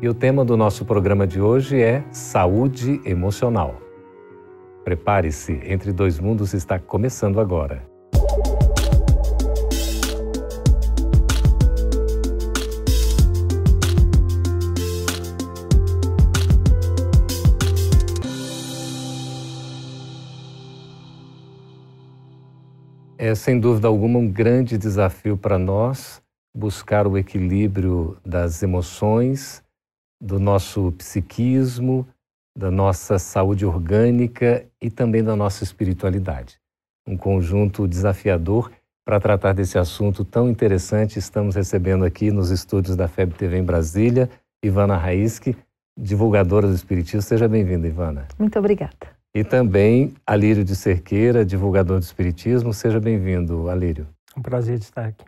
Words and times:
e 0.00 0.08
o 0.08 0.14
tema 0.14 0.44
do 0.44 0.56
nosso 0.56 0.84
programa 0.84 1.26
de 1.26 1.40
hoje 1.40 1.80
é 1.80 2.04
Saúde 2.10 3.00
Emocional. 3.04 3.80
Prepare-se, 4.84 5.58
Entre 5.64 5.90
Dois 5.90 6.18
Mundos 6.18 6.52
está 6.52 6.78
começando 6.78 7.40
agora. 7.40 7.82
É 23.18 23.34
sem 23.34 23.58
dúvida 23.58 23.88
alguma 23.88 24.18
um 24.18 24.30
grande 24.30 24.76
desafio 24.76 25.36
para 25.36 25.58
nós 25.58 26.22
buscar 26.54 27.06
o 27.06 27.18
equilíbrio 27.18 28.18
das 28.24 28.62
emoções 28.62 29.65
do 30.20 30.38
nosso 30.38 30.92
psiquismo, 30.92 32.06
da 32.56 32.70
nossa 32.70 33.18
saúde 33.18 33.66
orgânica 33.66 34.66
e 34.80 34.90
também 34.90 35.22
da 35.22 35.36
nossa 35.36 35.62
espiritualidade. 35.62 36.58
Um 37.06 37.16
conjunto 37.16 37.86
desafiador 37.86 38.72
para 39.04 39.20
tratar 39.20 39.52
desse 39.52 39.78
assunto 39.78 40.24
tão 40.24 40.48
interessante. 40.50 41.18
Estamos 41.18 41.54
recebendo 41.54 42.04
aqui 42.04 42.30
nos 42.30 42.50
estúdios 42.50 42.96
da 42.96 43.06
FEB 43.06 43.34
TV 43.34 43.58
em 43.58 43.62
Brasília, 43.62 44.28
Ivana 44.64 44.96
Raíski, 44.96 45.56
divulgadora 45.96 46.66
do 46.66 46.74
Espiritismo. 46.74 47.22
Seja 47.22 47.46
bem-vinda, 47.46 47.86
Ivana. 47.86 48.26
Muito 48.38 48.58
obrigada. 48.58 49.14
E 49.34 49.44
também 49.44 50.14
Alírio 50.26 50.64
de 50.64 50.74
Cerqueira, 50.74 51.44
divulgador 51.44 51.98
do 51.98 52.02
Espiritismo. 52.02 52.72
Seja 52.72 52.98
bem-vindo, 52.98 53.68
Alírio. 53.68 54.08
Um 54.36 54.42
prazer 54.42 54.78
estar 54.78 55.06
aqui. 55.06 55.24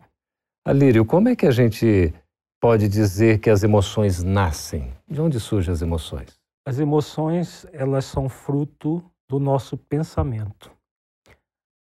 Alírio, 0.65 1.05
como 1.05 1.29
é 1.29 1.35
que 1.35 1.45
a 1.45 1.51
gente 1.51 2.13
pode 2.59 2.87
dizer 2.87 3.39
que 3.39 3.49
as 3.49 3.63
emoções 3.63 4.21
nascem? 4.21 4.93
De 5.07 5.21
onde 5.21 5.39
surgem 5.39 5.71
as 5.71 5.81
emoções? 5.81 6.39
As 6.65 6.77
emoções, 6.77 7.65
elas 7.71 8.05
são 8.05 8.27
fruto 8.27 9.03
do 9.27 9.39
nosso 9.39 9.77
pensamento. 9.77 10.71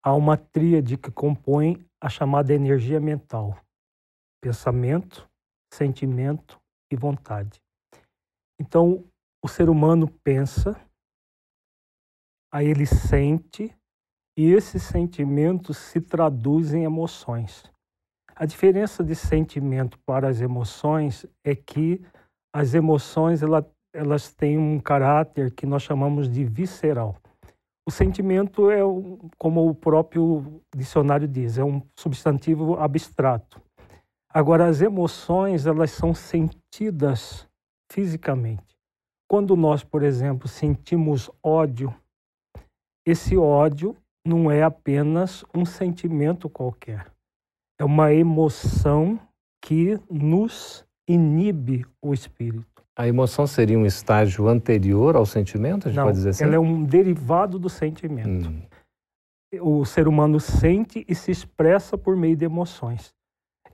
Há 0.03 0.13
uma 0.13 0.37
tríade 0.37 0.97
que 0.97 1.09
compõe 1.09 1.83
a 1.99 2.09
chamada 2.09 2.53
energia 2.53 2.99
mental: 2.99 3.57
pensamento, 4.41 5.27
sentimento 5.73 6.59
e 6.91 6.95
vontade. 6.95 7.61
Então, 8.59 9.03
o 9.43 9.47
ser 9.47 9.69
humano 9.69 10.07
pensa, 10.23 10.79
aí 12.51 12.67
ele 12.67 12.85
sente, 12.85 13.75
e 14.37 14.51
esses 14.51 14.83
sentimentos 14.83 15.77
se 15.77 15.99
traduzem 16.01 16.81
em 16.81 16.85
emoções. 16.85 17.63
A 18.37 18.45
diferença 18.45 19.01
de 19.01 19.15
sentimento 19.15 19.97
para 19.99 20.27
as 20.27 20.41
emoções 20.41 21.25
é 21.41 21.55
que 21.55 22.01
as 22.53 22.73
emoções 22.73 23.41
ela, 23.41 23.65
elas 23.93 24.33
têm 24.33 24.57
um 24.57 24.77
caráter 24.77 25.51
que 25.51 25.65
nós 25.65 25.83
chamamos 25.83 26.29
de 26.29 26.43
visceral. 26.43 27.15
O 27.87 27.91
sentimento 27.91 28.69
é, 28.69 28.79
como 29.37 29.69
o 29.69 29.73
próprio 29.73 30.61
dicionário 30.75 31.29
diz, 31.29 31.57
é 31.57 31.63
um 31.63 31.81
substantivo 31.97 32.77
abstrato. 32.77 33.61
Agora, 34.29 34.67
as 34.67 34.81
emoções 34.81 35.65
elas 35.65 35.91
são 35.91 36.13
sentidas 36.13 37.47
fisicamente. 37.89 38.75
Quando 39.29 39.55
nós, 39.55 39.81
por 39.81 40.03
exemplo, 40.03 40.49
sentimos 40.49 41.31
ódio, 41.41 41.95
esse 43.07 43.37
ódio 43.37 43.95
não 44.27 44.51
é 44.51 44.61
apenas 44.61 45.45
um 45.55 45.63
sentimento 45.63 46.49
qualquer 46.49 47.14
é 47.79 47.83
uma 47.83 48.13
emoção 48.13 49.19
que 49.61 49.99
nos 50.09 50.85
inibe 51.07 51.85
o 52.01 52.13
espírito. 52.13 52.65
A 52.97 53.07
emoção 53.07 53.45
seria 53.45 53.77
um 53.77 53.85
estágio 53.85 54.47
anterior 54.47 55.15
ao 55.15 55.25
sentimento, 55.25 55.87
a 55.87 55.91
gente 55.91 55.97
Não, 55.97 56.05
pode 56.05 56.17
dizer 56.17 56.29
assim? 56.29 56.43
ela 56.45 56.55
é 56.55 56.59
um 56.59 56.83
derivado 56.83 57.59
do 57.59 57.69
sentimento. 57.69 58.49
Hum. 58.49 58.61
O 59.61 59.85
ser 59.85 60.07
humano 60.07 60.39
sente 60.39 61.05
e 61.07 61.13
se 61.13 61.31
expressa 61.31 61.97
por 61.97 62.15
meio 62.15 62.35
de 62.35 62.45
emoções. 62.45 63.13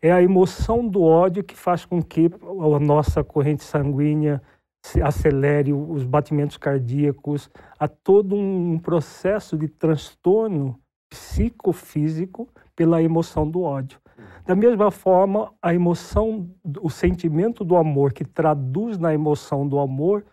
É 0.01 0.11
a 0.11 0.22
emoção 0.22 0.88
do 0.88 1.03
ódio 1.03 1.44
que 1.44 1.56
faz 1.56 1.85
com 1.85 2.01
que 2.01 2.31
a 2.75 2.79
nossa 2.79 3.23
corrente 3.23 3.63
sanguínea 3.63 4.41
se 4.84 5.00
acelere, 5.01 5.72
os 5.72 6.03
batimentos 6.03 6.57
cardíacos, 6.57 7.50
há 7.79 7.88
todo 7.88 8.35
um 8.35 8.79
processo 8.79 9.56
de 9.56 9.67
transtorno 9.67 10.79
psicofísico 11.07 12.50
pela 12.81 12.99
emoção 12.99 13.47
do 13.47 13.61
ódio. 13.61 13.99
Da 14.43 14.55
mesma 14.55 14.89
forma, 14.89 15.53
a 15.61 15.71
emoção, 15.71 16.49
o 16.81 16.89
sentimento 16.89 17.63
do 17.63 17.75
amor 17.75 18.11
que 18.11 18.25
traduz 18.25 18.97
na 18.97 19.13
emoção 19.13 19.67
do 19.67 19.77
amor 19.77 20.25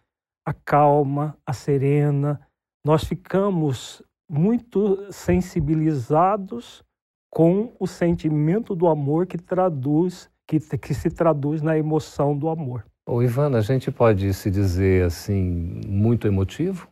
a 0.47 0.54
calma, 0.54 1.36
a 1.44 1.53
serena, 1.53 2.41
nós 2.82 3.04
ficamos 3.04 4.03
muito 4.26 5.12
sensibilizados 5.12 6.82
com 7.31 7.75
o 7.78 7.86
sentimento 7.86 8.75
do 8.75 8.86
amor 8.86 9.26
que 9.26 9.36
traduz 9.36 10.30
que, 10.47 10.59
que 10.78 10.94
se 10.94 11.10
traduz 11.10 11.60
na 11.60 11.76
emoção 11.76 12.34
do 12.34 12.48
amor. 12.48 12.82
Ô 13.06 13.22
Ivana, 13.22 13.59
a 13.59 13.60
gente 13.60 13.91
pode 13.91 14.32
se 14.32 14.50
dizer 14.50 15.04
assim 15.04 15.82
muito 15.86 16.26
emotivo? 16.26 16.88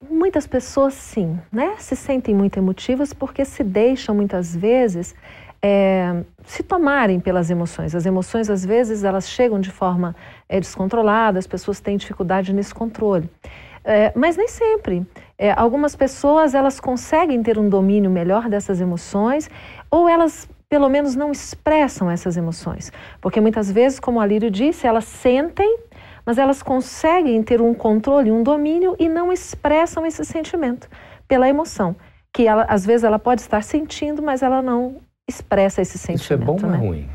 Muitas 0.00 0.46
pessoas, 0.46 0.94
sim, 0.94 1.40
né? 1.50 1.74
Se 1.78 1.96
sentem 1.96 2.32
muito 2.32 2.56
emotivas 2.56 3.12
porque 3.12 3.44
se 3.44 3.64
deixam 3.64 4.14
muitas 4.14 4.54
vezes 4.54 5.12
é, 5.60 6.22
se 6.44 6.62
tomarem 6.62 7.18
pelas 7.18 7.50
emoções. 7.50 7.96
As 7.96 8.06
emoções, 8.06 8.48
às 8.48 8.64
vezes, 8.64 9.02
elas 9.02 9.28
chegam 9.28 9.60
de 9.60 9.72
forma 9.72 10.14
é, 10.48 10.60
descontrolada, 10.60 11.40
as 11.40 11.48
pessoas 11.48 11.80
têm 11.80 11.96
dificuldade 11.96 12.52
nesse 12.52 12.72
controle. 12.72 13.28
É, 13.82 14.12
mas 14.14 14.36
nem 14.36 14.46
sempre. 14.46 15.04
É, 15.36 15.50
algumas 15.50 15.96
pessoas, 15.96 16.54
elas 16.54 16.78
conseguem 16.78 17.42
ter 17.42 17.58
um 17.58 17.68
domínio 17.68 18.10
melhor 18.10 18.48
dessas 18.48 18.80
emoções 18.80 19.50
ou 19.90 20.08
elas 20.08 20.48
pelo 20.68 20.88
menos 20.88 21.16
não 21.16 21.32
expressam 21.32 22.08
essas 22.08 22.36
emoções. 22.36 22.92
Porque 23.20 23.40
muitas 23.40 23.72
vezes, 23.72 23.98
como 23.98 24.20
a 24.20 24.26
Lírio 24.26 24.50
disse, 24.50 24.86
elas 24.86 25.06
sentem 25.06 25.78
mas 26.28 26.36
elas 26.36 26.62
conseguem 26.62 27.42
ter 27.42 27.62
um 27.62 27.72
controle, 27.72 28.30
um 28.30 28.42
domínio 28.42 28.94
e 28.98 29.08
não 29.08 29.32
expressam 29.32 30.04
esse 30.04 30.22
sentimento 30.26 30.86
pela 31.26 31.48
emoção, 31.48 31.96
que 32.34 32.46
ela, 32.46 32.64
às 32.64 32.84
vezes 32.84 33.02
ela 33.02 33.18
pode 33.18 33.40
estar 33.40 33.62
sentindo, 33.62 34.22
mas 34.22 34.42
ela 34.42 34.60
não 34.60 34.96
expressa 35.26 35.80
esse 35.80 35.96
sentimento. 35.96 36.20
Isso 36.20 36.32
é 36.34 36.36
bom 36.36 36.60
né? 36.60 36.76
ou 36.76 36.84
ruim? 36.88 37.08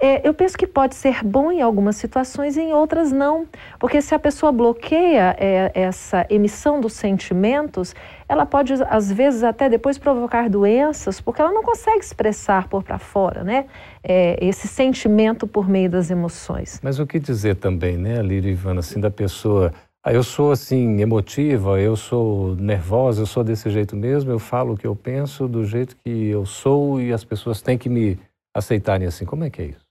É, 0.00 0.28
eu 0.28 0.32
penso 0.32 0.56
que 0.56 0.64
pode 0.64 0.94
ser 0.94 1.24
bom 1.24 1.50
em 1.50 1.60
algumas 1.60 1.96
situações 1.96 2.56
e 2.56 2.60
em 2.60 2.72
outras 2.72 3.10
não. 3.10 3.48
Porque 3.80 4.00
se 4.00 4.14
a 4.14 4.18
pessoa 4.20 4.52
bloqueia 4.52 5.34
é, 5.36 5.72
essa 5.74 6.24
emissão 6.30 6.80
dos 6.80 6.92
sentimentos, 6.92 7.96
ela 8.34 8.44
pode, 8.44 8.72
às 8.72 9.10
vezes, 9.10 9.42
até 9.42 9.68
depois 9.68 9.96
provocar 9.96 10.50
doenças, 10.50 11.20
porque 11.20 11.40
ela 11.40 11.52
não 11.52 11.62
consegue 11.62 12.00
expressar 12.00 12.68
por 12.68 12.82
para 12.82 12.98
fora, 12.98 13.42
né? 13.42 13.66
É, 14.02 14.36
esse 14.44 14.68
sentimento 14.68 15.46
por 15.46 15.68
meio 15.68 15.88
das 15.88 16.10
emoções. 16.10 16.80
Mas 16.82 16.98
o 16.98 17.06
que 17.06 17.18
dizer 17.18 17.56
também, 17.56 17.96
né, 17.96 18.20
Lírio 18.20 18.50
Ivana, 18.50 18.80
assim, 18.80 19.00
da 19.00 19.10
pessoa. 19.10 19.72
Ah, 20.06 20.12
eu 20.12 20.22
sou 20.22 20.52
assim 20.52 21.00
emotiva, 21.00 21.80
eu 21.80 21.96
sou 21.96 22.54
nervosa, 22.56 23.22
eu 23.22 23.26
sou 23.26 23.42
desse 23.42 23.70
jeito 23.70 23.96
mesmo, 23.96 24.30
eu 24.30 24.38
falo 24.38 24.74
o 24.74 24.76
que 24.76 24.86
eu 24.86 24.94
penso 24.94 25.48
do 25.48 25.64
jeito 25.64 25.96
que 25.96 26.28
eu 26.28 26.44
sou 26.44 27.00
e 27.00 27.10
as 27.10 27.24
pessoas 27.24 27.62
têm 27.62 27.78
que 27.78 27.88
me 27.88 28.18
aceitarem 28.54 29.06
assim. 29.06 29.24
Como 29.24 29.44
é 29.44 29.50
que 29.50 29.62
é 29.62 29.64
isso? 29.66 29.84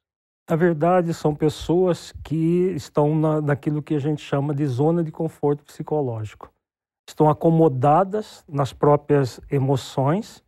Na 0.48 0.56
verdade, 0.56 1.14
são 1.16 1.34
pessoas 1.34 2.14
que 2.24 2.74
estão 2.76 3.16
na, 3.16 3.42
naquilo 3.42 3.82
que 3.82 3.96
a 3.96 4.00
gente 4.00 4.22
chama 4.22 4.54
de 4.54 4.68
zona 4.68 5.04
de 5.04 5.12
conforto 5.12 5.64
psicológico. 5.64 6.54
Estão 7.08 7.30
acomodadas 7.30 8.44
nas 8.48 8.72
próprias 8.72 9.40
emoções, 9.52 10.44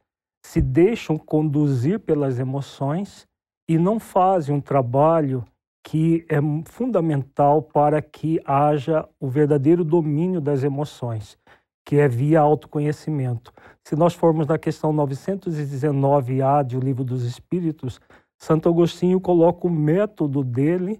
se 0.45 0.61
deixam 0.61 1.17
conduzir 1.17 1.99
pelas 1.99 2.39
emoções 2.39 3.27
e 3.67 3.77
não 3.77 3.99
fazem 3.99 4.55
um 4.55 4.61
trabalho 4.61 5.43
que 5.83 6.25
é 6.29 6.39
fundamental 6.65 7.61
para 7.61 8.01
que 8.01 8.41
haja 8.43 9.07
o 9.19 9.27
verdadeiro 9.27 9.83
domínio 9.83 10.41
das 10.41 10.63
emoções, 10.63 11.37
que 11.85 11.97
é 11.97 12.07
via 12.07 12.39
autoconhecimento. 12.39 13.53
Se 13.83 13.95
nós 13.95 14.15
formos 14.15 14.47
na 14.47 14.57
questão 14.57 14.91
919A 14.91 16.63
de 16.63 16.75
O 16.75 16.79
Livro 16.79 17.03
dos 17.03 17.23
Espíritos, 17.23 17.99
Santo 18.37 18.67
Agostinho 18.67 19.21
coloca 19.21 19.67
o 19.67 19.69
método 19.69 20.43
dele 20.43 20.99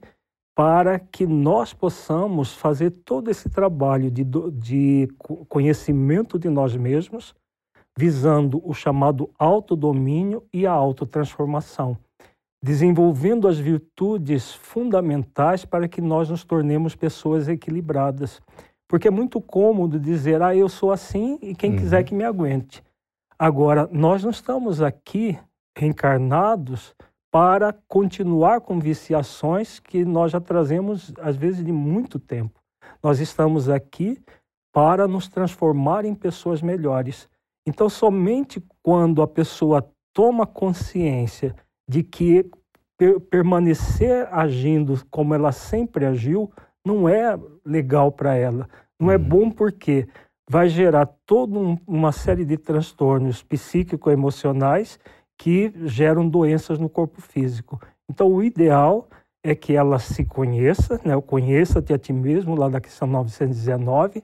para 0.55 0.97
que 0.97 1.27
nós 1.27 1.73
possamos 1.73 2.53
fazer 2.53 2.89
todo 2.89 3.29
esse 3.29 3.49
trabalho 3.49 4.09
de, 4.09 4.23
de 4.53 5.09
conhecimento 5.49 6.39
de 6.39 6.49
nós 6.49 6.77
mesmos, 6.77 7.35
visando 7.97 8.61
o 8.63 8.73
chamado 8.73 9.29
autodomínio 9.37 10.43
e 10.53 10.65
a 10.65 10.71
autotransformação, 10.71 11.97
desenvolvendo 12.63 13.49
as 13.49 13.59
virtudes 13.59 14.53
fundamentais 14.53 15.65
para 15.65 15.89
que 15.89 15.99
nós 15.99 16.29
nos 16.29 16.45
tornemos 16.45 16.95
pessoas 16.95 17.49
equilibradas. 17.49 18.41
Porque 18.87 19.09
é 19.09 19.11
muito 19.11 19.41
cômodo 19.41 19.99
dizer, 19.99 20.41
ah, 20.41 20.55
eu 20.55 20.69
sou 20.69 20.91
assim 20.91 21.37
e 21.41 21.53
quem 21.53 21.71
uhum. 21.71 21.77
quiser 21.77 22.03
que 22.03 22.15
me 22.15 22.23
aguente. 22.23 22.81
Agora, 23.37 23.89
nós 23.91 24.23
não 24.23 24.31
estamos 24.31 24.81
aqui 24.81 25.37
reencarnados 25.77 26.95
para 27.35 27.75
continuar 27.89 28.61
com 28.61 28.79
viciações 28.79 29.77
que 29.77 30.05
nós 30.05 30.31
já 30.31 30.39
trazemos, 30.39 31.13
às 31.19 31.35
vezes, 31.35 31.65
de 31.65 31.71
muito 31.73 32.17
tempo. 32.17 32.61
Nós 33.03 33.19
estamos 33.19 33.67
aqui 33.67 34.17
para 34.73 35.05
nos 35.05 35.27
transformar 35.27 36.05
em 36.05 36.15
pessoas 36.15 36.61
melhores. 36.61 37.27
Então, 37.67 37.89
somente 37.89 38.63
quando 38.81 39.21
a 39.21 39.27
pessoa 39.27 39.85
toma 40.13 40.47
consciência 40.47 41.53
de 41.85 42.03
que 42.03 42.49
per 42.97 43.19
permanecer 43.19 44.29
agindo 44.31 45.05
como 45.11 45.33
ela 45.33 45.51
sempre 45.51 46.05
agiu 46.05 46.49
não 46.85 47.09
é 47.09 47.37
legal 47.65 48.13
para 48.13 48.33
ela. 48.35 48.65
Não 48.97 49.11
é 49.11 49.17
uhum. 49.17 49.23
bom 49.23 49.51
porque 49.51 50.07
vai 50.49 50.69
gerar 50.69 51.05
toda 51.25 51.59
um, 51.59 51.77
uma 51.85 52.13
série 52.13 52.45
de 52.45 52.57
transtornos 52.57 53.43
psíquico-emocionais 53.43 54.97
que 55.37 55.73
geram 55.83 56.27
doenças 56.27 56.79
no 56.79 56.89
corpo 56.89 57.21
físico. 57.21 57.79
Então, 58.09 58.27
o 58.27 58.43
ideal 58.43 59.07
é 59.43 59.53
que 59.53 59.73
ela 59.73 59.99
se 59.99 60.25
conheça, 60.25 60.99
né? 61.05 61.19
conheça-te 61.21 61.93
a 61.93 61.97
ti 61.99 62.11
mesmo, 62.11 62.55
lá 62.55 62.67
da 62.67 62.81
questão 62.81 63.07
919. 63.07 64.23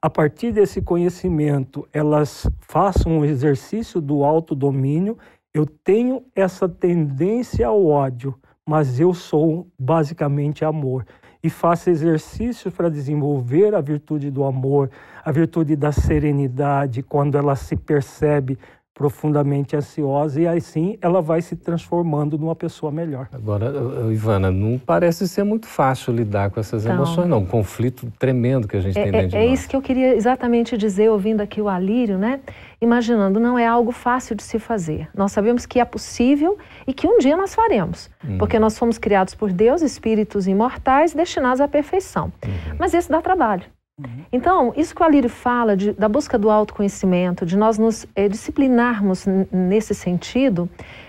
A 0.00 0.10
partir 0.10 0.50
desse 0.50 0.82
conhecimento, 0.82 1.88
elas 1.92 2.50
façam 2.58 3.18
um 3.18 3.24
exercício 3.24 4.00
do 4.00 4.24
autodomínio. 4.24 5.16
Eu 5.54 5.64
tenho 5.64 6.24
essa 6.34 6.68
tendência 6.68 7.68
ao 7.68 7.86
ódio, 7.86 8.34
mas 8.66 8.98
eu 8.98 9.14
sou 9.14 9.68
basicamente 9.78 10.64
amor. 10.64 11.06
E 11.40 11.48
faça 11.48 11.90
exercícios 11.90 12.74
para 12.74 12.88
desenvolver 12.88 13.74
a 13.76 13.80
virtude 13.80 14.28
do 14.28 14.42
amor, 14.42 14.90
a 15.24 15.30
virtude 15.30 15.76
da 15.76 15.92
serenidade, 15.92 17.02
quando 17.02 17.38
ela 17.38 17.54
se 17.54 17.76
percebe 17.76 18.58
profundamente 18.94 19.74
ansiosa 19.74 20.40
e 20.40 20.46
assim 20.46 20.98
ela 21.00 21.22
vai 21.22 21.40
se 21.40 21.56
transformando 21.56 22.36
numa 22.38 22.54
pessoa 22.54 22.92
melhor. 22.92 23.28
Agora, 23.32 23.72
Ivana, 24.10 24.50
não 24.50 24.78
parece 24.78 25.26
ser 25.26 25.44
muito 25.44 25.66
fácil 25.66 26.12
lidar 26.12 26.50
com 26.50 26.60
essas 26.60 26.84
então, 26.84 26.96
emoções, 26.96 27.28
não. 27.28 27.38
Um 27.38 27.46
conflito 27.46 28.12
tremendo 28.18 28.68
que 28.68 28.76
a 28.76 28.80
gente 28.80 28.98
é, 28.98 29.04
tem 29.04 29.12
dentro 29.12 29.26
é, 29.26 29.28
de 29.28 29.36
nós. 29.36 29.44
É 29.44 29.52
isso 29.52 29.68
que 29.68 29.74
eu 29.74 29.80
queria 29.80 30.14
exatamente 30.14 30.76
dizer, 30.76 31.10
ouvindo 31.10 31.40
aqui 31.40 31.60
o 31.60 31.68
Alírio, 31.68 32.18
né? 32.18 32.40
Imaginando, 32.80 33.40
não 33.40 33.58
é 33.58 33.66
algo 33.66 33.92
fácil 33.92 34.36
de 34.36 34.42
se 34.42 34.58
fazer. 34.58 35.08
Nós 35.14 35.32
sabemos 35.32 35.64
que 35.64 35.80
é 35.80 35.84
possível 35.84 36.58
e 36.86 36.92
que 36.92 37.06
um 37.06 37.18
dia 37.18 37.36
nós 37.36 37.54
faremos, 37.54 38.10
uhum. 38.22 38.38
porque 38.38 38.58
nós 38.58 38.76
fomos 38.76 38.98
criados 38.98 39.34
por 39.34 39.52
Deus, 39.52 39.82
espíritos 39.82 40.46
imortais, 40.46 41.14
destinados 41.14 41.60
à 41.60 41.68
perfeição. 41.68 42.32
Uhum. 42.44 42.76
Mas 42.78 42.92
isso 42.92 43.10
dá 43.10 43.22
trabalho. 43.22 43.64
Uhum. 44.04 44.24
Então, 44.32 44.72
isso 44.76 44.94
que 44.94 45.02
o 45.02 45.04
Alírio 45.04 45.30
fala 45.30 45.76
de, 45.76 45.92
da 45.92 46.08
busca 46.08 46.38
do 46.38 46.50
autoconhecimento, 46.50 47.46
de 47.46 47.56
nós 47.56 47.78
nos 47.78 48.06
é, 48.14 48.28
disciplinarmos 48.28 49.26
nesse 49.50 49.94
sentido, 49.94 50.68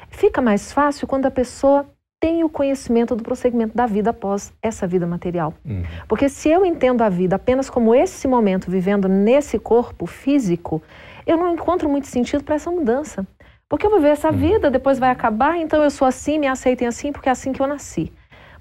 fica 0.09 0.41
mais 0.41 0.71
fácil 0.71 1.07
quando 1.07 1.25
a 1.25 1.31
pessoa 1.31 1.85
tem 2.19 2.41
o 2.41 2.47
conhecimento 2.47 3.17
do 3.17 3.23
prosseguimento 3.23 3.75
da 3.75 3.85
vida 3.85 4.11
após 4.11 4.53
essa 4.61 4.87
vida 4.87 5.05
material. 5.05 5.53
Uhum. 5.65 5.83
Porque 6.07 6.29
se 6.29 6.47
eu 6.47 6.65
entendo 6.65 7.01
a 7.01 7.09
vida 7.09 7.35
apenas 7.35 7.69
como 7.69 7.93
esse 7.93 8.29
momento 8.29 8.71
vivendo 8.71 9.09
nesse 9.09 9.59
corpo 9.59 10.05
físico, 10.05 10.81
eu 11.27 11.35
não 11.35 11.53
encontro 11.53 11.89
muito 11.89 12.07
sentido 12.07 12.41
para 12.41 12.55
essa 12.55 12.71
mudança. 12.71 13.27
Porque 13.67 13.85
eu 13.85 13.89
vou 13.89 13.99
viver 13.99 14.11
essa 14.11 14.29
uhum. 14.29 14.37
vida, 14.37 14.71
depois 14.71 14.99
vai 14.99 15.09
acabar, 15.09 15.57
então 15.57 15.83
eu 15.83 15.89
sou 15.89 16.07
assim, 16.07 16.39
me 16.39 16.47
aceitem 16.47 16.87
assim, 16.87 17.11
porque 17.11 17.27
é 17.27 17.31
assim 17.31 17.51
que 17.51 17.61
eu 17.61 17.67
nasci. 17.67 18.09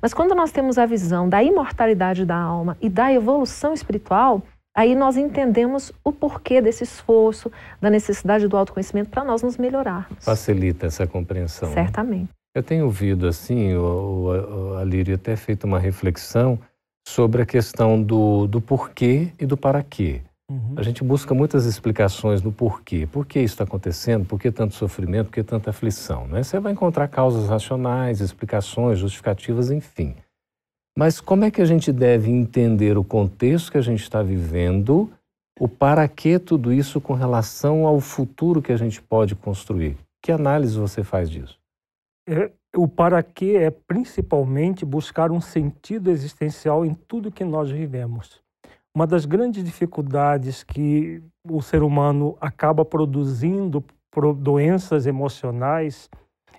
Mas 0.03 0.13
quando 0.13 0.35
nós 0.35 0.51
temos 0.51 0.79
a 0.79 0.85
visão 0.85 1.29
da 1.29 1.41
imortalidade 1.45 2.27
da 2.27 2.37
alma 2.37 2.77
e 2.81 2.89
da 2.89 3.13
evolução 3.13 3.73
espiritual, 3.73 4.43
aí 4.77 4.97
nós 4.97 5.17
entendemos 5.17 5.93
o 6.03 6.11
porquê 6.11 6.61
desse 6.61 6.83
esforço, 6.83 7.53
da 7.81 7.89
necessidade 7.89 8.49
do 8.49 8.57
autoconhecimento 8.57 9.11
para 9.11 9.23
nós 9.23 9.43
nos 9.43 9.57
melhorarmos. 9.57 10.25
Facilita 10.25 10.87
essa 10.87 11.07
compreensão. 11.07 11.69
Né? 11.69 11.75
Certamente. 11.75 12.23
Né? 12.23 12.29
Eu 12.55 12.63
tenho 12.65 12.85
ouvido 12.85 13.29
assim, 13.29 13.75
o, 13.75 14.73
o, 14.73 14.77
a 14.77 14.85
Lírio 14.85 15.15
até 15.15 15.37
feito 15.37 15.65
uma 15.65 15.79
reflexão 15.79 16.59
sobre 17.07 17.43
a 17.43 17.47
questão 17.47 18.03
do, 18.03 18.47
do 18.49 18.61
porquê 18.61 19.33
e 19.39 19.47
do 19.47 19.57
para 19.57 19.83
quê. 19.83 20.21
Uhum. 20.53 20.75
A 20.77 20.83
gente 20.83 21.03
busca 21.03 21.33
muitas 21.33 21.65
explicações 21.65 22.43
do 22.43 22.53
porquê. 22.53 23.09
Por 23.11 23.25
que 23.25 23.39
isso 23.39 23.55
está 23.55 23.65
acontecendo? 23.65 24.27
Por 24.27 24.39
que 24.39 24.51
tanto 24.51 24.75
sofrimento? 24.75 25.27
Por 25.29 25.33
que 25.33 25.43
tanta 25.43 25.71
aflição? 25.71 26.27
Né? 26.27 26.43
Você 26.43 26.61
vai 26.61 26.73
encontrar 26.73 27.09
causas 27.09 27.49
racionais, 27.49 28.21
explicações, 28.21 28.99
justificativas, 28.99 29.71
enfim. 29.71 30.15
Mas 30.97 31.23
como 31.23 31.45
é 31.47 31.51
que 31.51 31.63
a 31.63 31.65
gente 31.65 31.91
deve 31.91 32.31
entender 32.31 32.99
o 32.99 33.05
contexto 33.05 33.73
que 33.73 33.79
a 33.79 33.83
gente 33.83 34.03
está 34.03 34.23
vivendo, 34.23 35.11
o 35.59 35.67
para 35.67 36.07
que 36.07 36.39
tudo 36.39 36.71
isso 36.71 37.01
com 37.01 37.15
relação 37.15 37.87
ao 37.87 37.99
futuro 37.99 38.61
que 38.61 38.73
a 38.73 38.77
gente 38.77 39.01
pode 39.01 39.35
construir? 39.35 39.97
Que 40.23 40.31
análise 40.31 40.79
você 40.79 41.03
faz 41.03 41.31
disso? 41.31 41.59
É, 42.29 42.51
o 42.77 42.87
para 42.87 43.23
que 43.23 43.57
é 43.57 43.71
principalmente 43.71 44.85
buscar 44.85 45.31
um 45.31 45.41
sentido 45.41 46.11
existencial 46.11 46.85
em 46.85 46.93
tudo 46.93 47.33
que 47.33 47.43
nós 47.43 47.71
vivemos. 47.71 48.42
Uma 48.95 49.07
das 49.07 49.25
grandes 49.25 49.65
dificuldades 49.65 50.63
que 50.63 51.23
o 51.49 51.63
ser 51.63 51.83
humano 51.83 52.37
acaba 52.39 52.85
produzindo 52.85 53.83
doenças 54.37 55.07
emocionais 55.07 56.11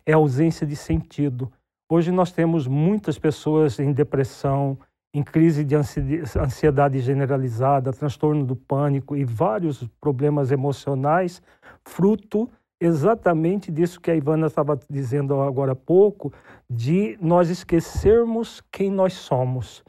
é 0.03 0.13
a 0.13 0.15
ausência 0.15 0.65
de 0.65 0.75
sentido. 0.75 1.51
Hoje 1.88 2.12
nós 2.12 2.31
temos 2.31 2.65
muitas 2.65 3.19
pessoas 3.19 3.80
em 3.80 3.94
depressão, 3.94 4.80
em 5.13 5.21
crise 5.21 5.63
de 5.63 5.75
ansiedade 5.75 7.00
generalizada, 7.01 7.94
transtorno 7.94 8.44
do 8.44 8.56
pânico 8.56 9.15
e 9.15 9.24
vários 9.24 9.88
problemas 10.01 10.51
emocionais, 10.51 11.39
fruto 11.88 12.50
exatamente 12.81 13.71
disso 13.71 14.01
que 14.01 14.09
a 14.09 14.15
Ivana 14.15 14.47
estava 14.47 14.75
dizendo 14.89 15.39
agora 15.39 15.74
há 15.74 15.75
pouco, 15.75 16.33
de 16.68 17.15
nós 17.21 17.51
esquecermos 17.51 18.60
quem 18.72 18.89
nós 18.89 19.13
somos. 19.13 19.84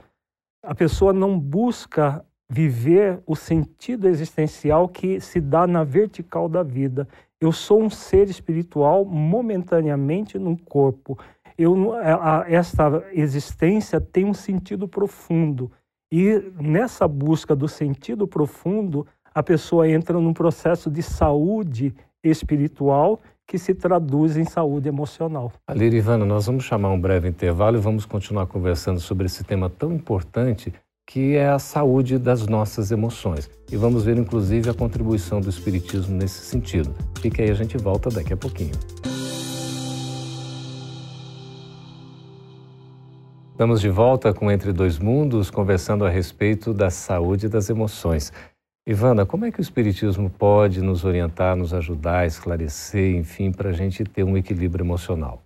A 0.62 0.74
pessoa 0.74 1.14
não 1.14 1.40
busca 1.40 2.22
viver 2.48 3.20
o 3.26 3.34
sentido 3.34 4.08
existencial 4.08 4.88
que 4.88 5.20
se 5.20 5.40
dá 5.40 5.66
na 5.66 5.82
vertical 5.84 6.48
da 6.48 6.62
vida. 6.62 7.08
Eu 7.40 7.52
sou 7.52 7.82
um 7.82 7.90
ser 7.90 8.28
espiritual 8.28 9.04
momentaneamente 9.04 10.38
num 10.38 10.56
corpo. 10.56 11.18
Eu, 11.56 11.94
a, 11.94 12.44
esta 12.48 13.04
existência 13.12 14.00
tem 14.00 14.24
um 14.24 14.34
sentido 14.34 14.86
profundo. 14.86 15.70
E 16.12 16.52
nessa 16.60 17.08
busca 17.08 17.56
do 17.56 17.66
sentido 17.66 18.26
profundo, 18.26 19.06
a 19.34 19.42
pessoa 19.42 19.88
entra 19.88 20.20
num 20.20 20.32
processo 20.32 20.90
de 20.90 21.02
saúde 21.02 21.94
espiritual 22.22 23.20
que 23.46 23.58
se 23.58 23.74
traduz 23.74 24.36
em 24.36 24.44
saúde 24.44 24.88
emocional. 24.88 25.52
Ali, 25.66 25.86
Ivana, 25.86 26.24
nós 26.24 26.46
vamos 26.46 26.64
chamar 26.64 26.90
um 26.90 27.00
breve 27.00 27.28
intervalo 27.28 27.76
e 27.76 27.80
vamos 27.80 28.06
continuar 28.06 28.46
conversando 28.46 29.00
sobre 29.00 29.26
esse 29.26 29.44
tema 29.44 29.68
tão 29.68 29.92
importante 29.92 30.72
que 31.06 31.36
é 31.36 31.48
a 31.48 31.58
saúde 31.58 32.18
das 32.18 32.46
nossas 32.46 32.90
emoções. 32.90 33.50
E 33.70 33.76
vamos 33.76 34.04
ver, 34.04 34.18
inclusive, 34.18 34.70
a 34.70 34.74
contribuição 34.74 35.40
do 35.40 35.50
Espiritismo 35.50 36.16
nesse 36.16 36.44
sentido. 36.44 36.94
Fique 37.20 37.42
aí, 37.42 37.50
a 37.50 37.54
gente 37.54 37.76
volta 37.76 38.08
daqui 38.10 38.32
a 38.32 38.36
pouquinho. 38.36 38.72
Estamos 43.52 43.80
de 43.80 43.88
volta 43.88 44.34
com 44.34 44.50
Entre 44.50 44.72
Dois 44.72 44.98
Mundos, 44.98 45.50
conversando 45.50 46.04
a 46.04 46.10
respeito 46.10 46.74
da 46.74 46.90
saúde 46.90 47.48
das 47.48 47.70
emoções. 47.70 48.32
Ivana, 48.86 49.24
como 49.24 49.44
é 49.44 49.52
que 49.52 49.60
o 49.60 49.62
Espiritismo 49.62 50.28
pode 50.28 50.82
nos 50.82 51.04
orientar, 51.04 51.54
nos 51.54 51.72
ajudar, 51.72 52.26
esclarecer, 52.26 53.14
enfim, 53.14 53.52
para 53.52 53.70
a 53.70 53.72
gente 53.72 54.04
ter 54.04 54.24
um 54.24 54.36
equilíbrio 54.36 54.82
emocional? 54.82 55.42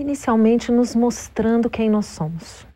Inicialmente, 0.00 0.72
nos 0.72 0.94
mostrando 0.94 1.68
quem 1.68 1.90
nós 1.90 2.06
somos 2.06 2.66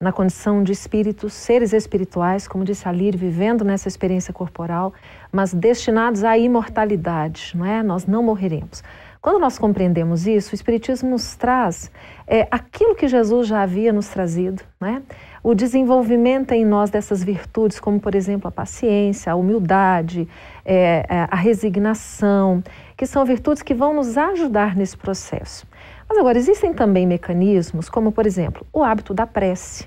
na 0.00 0.12
condição 0.12 0.62
de 0.62 0.70
espíritos, 0.70 1.32
seres 1.32 1.72
espirituais, 1.72 2.46
como 2.46 2.64
disse 2.64 2.88
Alir, 2.88 3.16
vivendo 3.16 3.64
nessa 3.64 3.88
experiência 3.88 4.32
corporal, 4.32 4.94
mas 5.32 5.52
destinados 5.52 6.22
à 6.22 6.38
imortalidade, 6.38 7.52
não 7.56 7.66
é? 7.66 7.82
Nós 7.82 8.06
não 8.06 8.22
morreremos. 8.22 8.84
Quando 9.20 9.40
nós 9.40 9.58
compreendemos 9.58 10.24
isso, 10.28 10.52
o 10.52 10.54
Espiritismo 10.54 11.10
nos 11.10 11.34
traz 11.34 11.90
é, 12.28 12.46
aquilo 12.48 12.94
que 12.94 13.08
Jesus 13.08 13.48
já 13.48 13.60
havia 13.60 13.92
nos 13.92 14.06
trazido, 14.06 14.62
né? 14.80 15.02
o 15.42 15.52
desenvolvimento 15.52 16.52
em 16.52 16.64
nós 16.64 16.90
dessas 16.90 17.24
virtudes, 17.24 17.80
como 17.80 17.98
por 17.98 18.14
exemplo 18.14 18.46
a 18.46 18.52
paciência, 18.52 19.32
a 19.32 19.34
humildade, 19.34 20.28
é, 20.64 21.04
é 21.08 21.28
a 21.28 21.34
resignação, 21.34 22.62
que 22.96 23.04
são 23.04 23.24
virtudes 23.24 23.62
que 23.62 23.74
vão 23.74 23.94
nos 23.94 24.16
ajudar 24.16 24.76
nesse 24.76 24.96
processo. 24.96 25.66
Mas 26.08 26.16
agora, 26.16 26.38
existem 26.38 26.72
também 26.72 27.06
mecanismos, 27.06 27.90
como, 27.90 28.10
por 28.10 28.24
exemplo, 28.26 28.66
o 28.72 28.82
hábito 28.82 29.12
da 29.12 29.26
prece, 29.26 29.86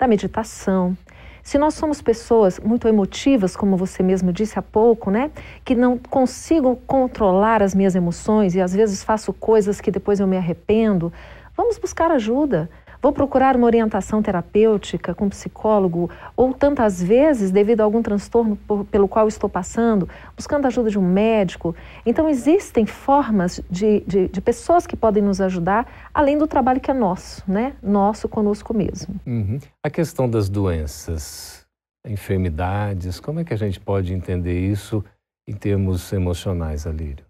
da 0.00 0.06
meditação. 0.06 0.96
Se 1.42 1.58
nós 1.58 1.74
somos 1.74 2.00
pessoas 2.00 2.60
muito 2.60 2.86
emotivas, 2.86 3.56
como 3.56 3.76
você 3.76 4.02
mesmo 4.02 4.32
disse 4.32 4.58
há 4.58 4.62
pouco, 4.62 5.10
né, 5.10 5.30
que 5.64 5.74
não 5.74 5.98
consigo 5.98 6.76
controlar 6.86 7.62
as 7.62 7.74
minhas 7.74 7.94
emoções 7.96 8.54
e 8.54 8.60
às 8.60 8.72
vezes 8.72 9.02
faço 9.02 9.32
coisas 9.32 9.80
que 9.80 9.90
depois 9.90 10.20
eu 10.20 10.26
me 10.26 10.36
arrependo, 10.36 11.12
vamos 11.56 11.78
buscar 11.78 12.10
ajuda. 12.10 12.70
Vou 13.00 13.12
procurar 13.12 13.54
uma 13.54 13.66
orientação 13.66 14.20
terapêutica 14.20 15.14
com 15.14 15.28
psicólogo, 15.28 16.10
ou 16.36 16.52
tantas 16.52 17.02
vezes, 17.02 17.50
devido 17.50 17.80
a 17.80 17.84
algum 17.84 18.02
transtorno 18.02 18.56
por, 18.56 18.84
pelo 18.86 19.06
qual 19.06 19.28
estou 19.28 19.48
passando, 19.48 20.08
buscando 20.34 20.64
a 20.64 20.68
ajuda 20.68 20.90
de 20.90 20.98
um 20.98 21.02
médico. 21.02 21.76
Então, 22.04 22.28
existem 22.28 22.86
formas 22.86 23.60
de, 23.70 24.00
de, 24.00 24.28
de, 24.28 24.40
pessoas 24.40 24.86
que 24.86 24.96
podem 24.96 25.22
nos 25.22 25.40
ajudar, 25.40 25.86
além 26.12 26.36
do 26.36 26.46
trabalho 26.46 26.80
que 26.80 26.90
é 26.90 26.94
nosso, 26.94 27.42
né? 27.46 27.74
Nosso 27.82 28.28
conosco 28.28 28.74
mesmo. 28.74 29.14
Uhum. 29.24 29.60
A 29.82 29.90
questão 29.90 30.28
das 30.28 30.48
doenças, 30.48 31.64
enfermidades, 32.04 33.20
como 33.20 33.40
é 33.40 33.44
que 33.44 33.54
a 33.54 33.56
gente 33.58 33.78
pode 33.78 34.12
entender 34.12 34.58
isso 34.58 35.04
em 35.46 35.54
termos 35.54 36.12
emocionais, 36.12 36.86
Alírio? 36.86 37.27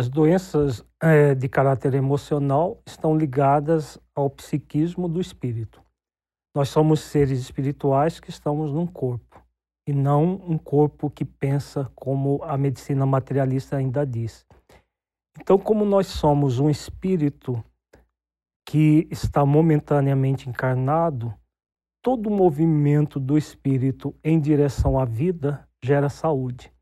As 0.00 0.08
doenças 0.08 0.82
é, 0.98 1.34
de 1.34 1.46
caráter 1.46 1.92
emocional 1.92 2.82
estão 2.86 3.14
ligadas 3.14 3.98
ao 4.14 4.30
psiquismo 4.30 5.06
do 5.06 5.20
espírito. 5.20 5.82
Nós 6.56 6.70
somos 6.70 7.00
seres 7.00 7.38
espirituais 7.38 8.18
que 8.18 8.30
estamos 8.30 8.72
num 8.72 8.86
corpo 8.86 9.44
e 9.86 9.92
não 9.92 10.40
um 10.48 10.56
corpo 10.56 11.10
que 11.10 11.22
pensa 11.22 11.92
como 11.94 12.42
a 12.44 12.56
medicina 12.56 13.04
materialista 13.04 13.76
ainda 13.76 14.06
diz. 14.06 14.46
Então, 15.38 15.58
como 15.58 15.84
nós 15.84 16.06
somos 16.06 16.58
um 16.58 16.70
espírito 16.70 17.62
que 18.66 19.06
está 19.10 19.44
momentaneamente 19.44 20.48
encarnado, 20.48 21.34
todo 22.02 22.30
movimento 22.30 23.20
do 23.20 23.36
espírito 23.36 24.14
em 24.24 24.40
direção 24.40 24.98
à 24.98 25.04
vida 25.04 25.68
gera 25.84 26.08
saúde 26.08 26.72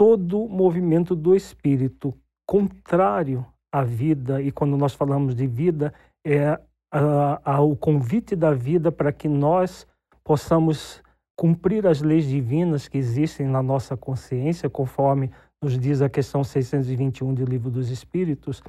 todo 0.00 0.48
movimento 0.48 1.14
do 1.14 1.36
espírito 1.36 2.18
contrário 2.50 3.46
à 3.72 3.84
vida, 3.84 4.42
e 4.42 4.50
quando 4.50 4.76
nós 4.76 4.92
falamos 4.92 5.36
de 5.36 5.46
vida, 5.46 5.94
é 6.26 6.58
a, 6.92 7.40
a, 7.44 7.60
o 7.60 7.76
convite 7.76 8.34
da 8.34 8.52
vida 8.52 8.90
para 8.90 9.12
que 9.12 9.28
nós 9.28 9.86
possamos 10.24 11.00
cumprir 11.38 11.86
as 11.86 12.02
leis 12.02 12.24
divinas 12.24 12.88
que 12.88 12.98
existem 12.98 13.46
na 13.46 13.62
nossa 13.62 13.96
consciência, 13.96 14.68
conforme 14.68 15.30
nos 15.62 15.78
diz 15.78 16.02
a 16.02 16.08
questão 16.08 16.42
621 16.42 17.34
do 17.34 17.44
Livro 17.44 17.70
dos 17.70 17.88
Espíritos. 17.88 18.60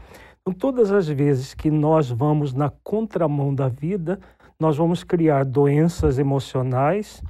Então, 0.41 0.53
todas 0.53 0.91
as 0.91 1.07
vezes 1.07 1.55
que 1.55 1.71
nós 1.71 2.07
vamos 2.07 2.53
na 2.53 2.69
contramão 2.83 3.51
da 3.51 3.67
vida, 3.67 4.19
nós 4.59 4.77
vamos 4.77 5.03
criar 5.03 5.43
doenças 5.43 6.19
emocionais 6.19 7.23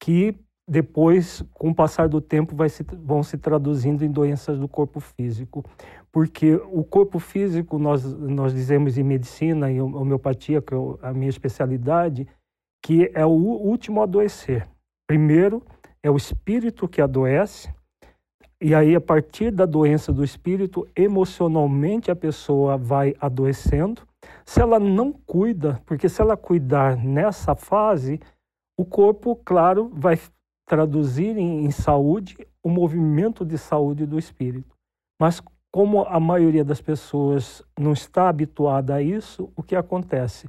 que 0.00 0.36
depois, 0.68 1.44
com 1.54 1.70
o 1.70 1.74
passar 1.74 2.08
do 2.08 2.20
tempo, 2.20 2.56
se, 2.68 2.84
vão 3.04 3.22
se 3.22 3.38
traduzindo 3.38 4.04
em 4.04 4.10
doenças 4.10 4.58
do 4.58 4.66
corpo 4.66 4.98
físico. 4.98 5.64
Porque 6.10 6.54
o 6.72 6.82
corpo 6.82 7.18
físico, 7.18 7.78
nós, 7.78 8.04
nós 8.04 8.52
dizemos 8.52 8.98
em 8.98 9.04
medicina, 9.04 9.70
em 9.70 9.80
homeopatia, 9.80 10.60
que 10.60 10.74
é 10.74 10.78
a 11.02 11.12
minha 11.12 11.28
especialidade, 11.28 12.26
que 12.82 13.10
é 13.14 13.24
o 13.24 13.30
último 13.30 14.02
adoecer. 14.02 14.66
Primeiro 15.06 15.62
é 16.02 16.10
o 16.10 16.16
espírito 16.16 16.88
que 16.88 17.00
adoece, 17.00 17.68
e 18.60 18.74
aí, 18.74 18.96
a 18.96 19.00
partir 19.00 19.50
da 19.50 19.66
doença 19.66 20.10
do 20.10 20.24
espírito, 20.24 20.88
emocionalmente 20.96 22.10
a 22.10 22.16
pessoa 22.16 22.78
vai 22.78 23.14
adoecendo. 23.20 24.00
Se 24.46 24.62
ela 24.62 24.80
não 24.80 25.12
cuida, 25.12 25.80
porque 25.84 26.08
se 26.08 26.22
ela 26.22 26.38
cuidar 26.38 26.96
nessa 26.96 27.54
fase, 27.54 28.18
o 28.78 28.84
corpo, 28.84 29.36
claro, 29.44 29.90
vai 29.92 30.18
traduzir 30.66 31.38
em, 31.38 31.64
em 31.64 31.70
saúde 31.70 32.36
o 32.62 32.68
movimento 32.68 33.44
de 33.44 33.56
saúde 33.56 34.04
do 34.04 34.18
espírito. 34.18 34.76
Mas 35.20 35.40
como 35.72 36.02
a 36.04 36.18
maioria 36.18 36.64
das 36.64 36.80
pessoas 36.80 37.62
não 37.78 37.92
está 37.92 38.28
habituada 38.28 38.94
a 38.94 39.02
isso, 39.02 39.50
o 39.54 39.62
que 39.62 39.76
acontece? 39.76 40.48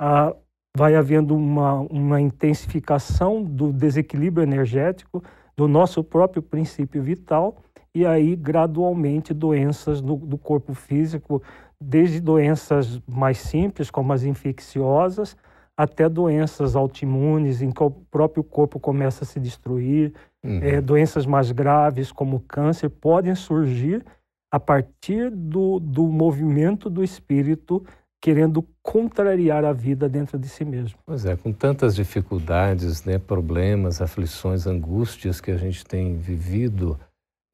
Ah, 0.00 0.34
vai 0.76 0.96
havendo 0.96 1.36
uma, 1.36 1.80
uma 1.80 2.20
intensificação 2.20 3.42
do 3.42 3.72
desequilíbrio 3.72 4.42
energético 4.42 5.22
do 5.56 5.68
nosso 5.68 6.02
próprio 6.02 6.42
princípio 6.42 7.02
vital 7.02 7.56
e 7.94 8.04
aí 8.04 8.34
gradualmente 8.34 9.32
doenças 9.32 10.00
do, 10.00 10.16
do 10.16 10.36
corpo 10.36 10.74
físico, 10.74 11.40
desde 11.80 12.20
doenças 12.20 13.00
mais 13.06 13.38
simples 13.38 13.88
como 13.90 14.12
as 14.12 14.24
infecciosas 14.24 15.36
até 15.76 16.08
doenças 16.08 16.76
autoimunes, 16.76 17.60
em 17.60 17.70
que 17.70 17.82
o 17.82 17.90
próprio 17.90 18.44
corpo 18.44 18.78
começa 18.78 19.24
a 19.24 19.26
se 19.26 19.40
destruir, 19.40 20.12
uhum. 20.44 20.60
é, 20.62 20.80
doenças 20.80 21.26
mais 21.26 21.50
graves, 21.50 22.12
como 22.12 22.40
câncer, 22.40 22.88
podem 22.88 23.34
surgir 23.34 24.04
a 24.52 24.60
partir 24.60 25.30
do, 25.30 25.80
do 25.80 26.04
movimento 26.04 26.88
do 26.88 27.02
espírito 27.02 27.84
querendo 28.22 28.66
contrariar 28.82 29.66
a 29.66 29.72
vida 29.72 30.08
dentro 30.08 30.38
de 30.38 30.48
si 30.48 30.64
mesmo. 30.64 30.98
Pois 31.04 31.26
é, 31.26 31.36
com 31.36 31.52
tantas 31.52 31.94
dificuldades, 31.94 33.04
né, 33.04 33.18
problemas, 33.18 34.00
aflições, 34.00 34.66
angústias 34.66 35.42
que 35.42 35.50
a 35.50 35.58
gente 35.58 35.84
tem 35.84 36.16
vivido, 36.16 36.98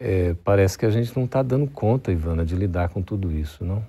é, 0.01 0.35
parece 0.45 0.79
que 0.79 0.87
a 0.87 0.91
gente 0.91 1.17
não 1.17 1.25
está 1.25 1.43
dando 1.43 1.69
conta, 1.69 2.13
Ivana, 2.13 2.45
de 2.45 2.55
lidar 2.55 2.91
com 2.91 3.03
tudo 3.03 3.33
isso, 3.33 3.65
não? 3.65 3.85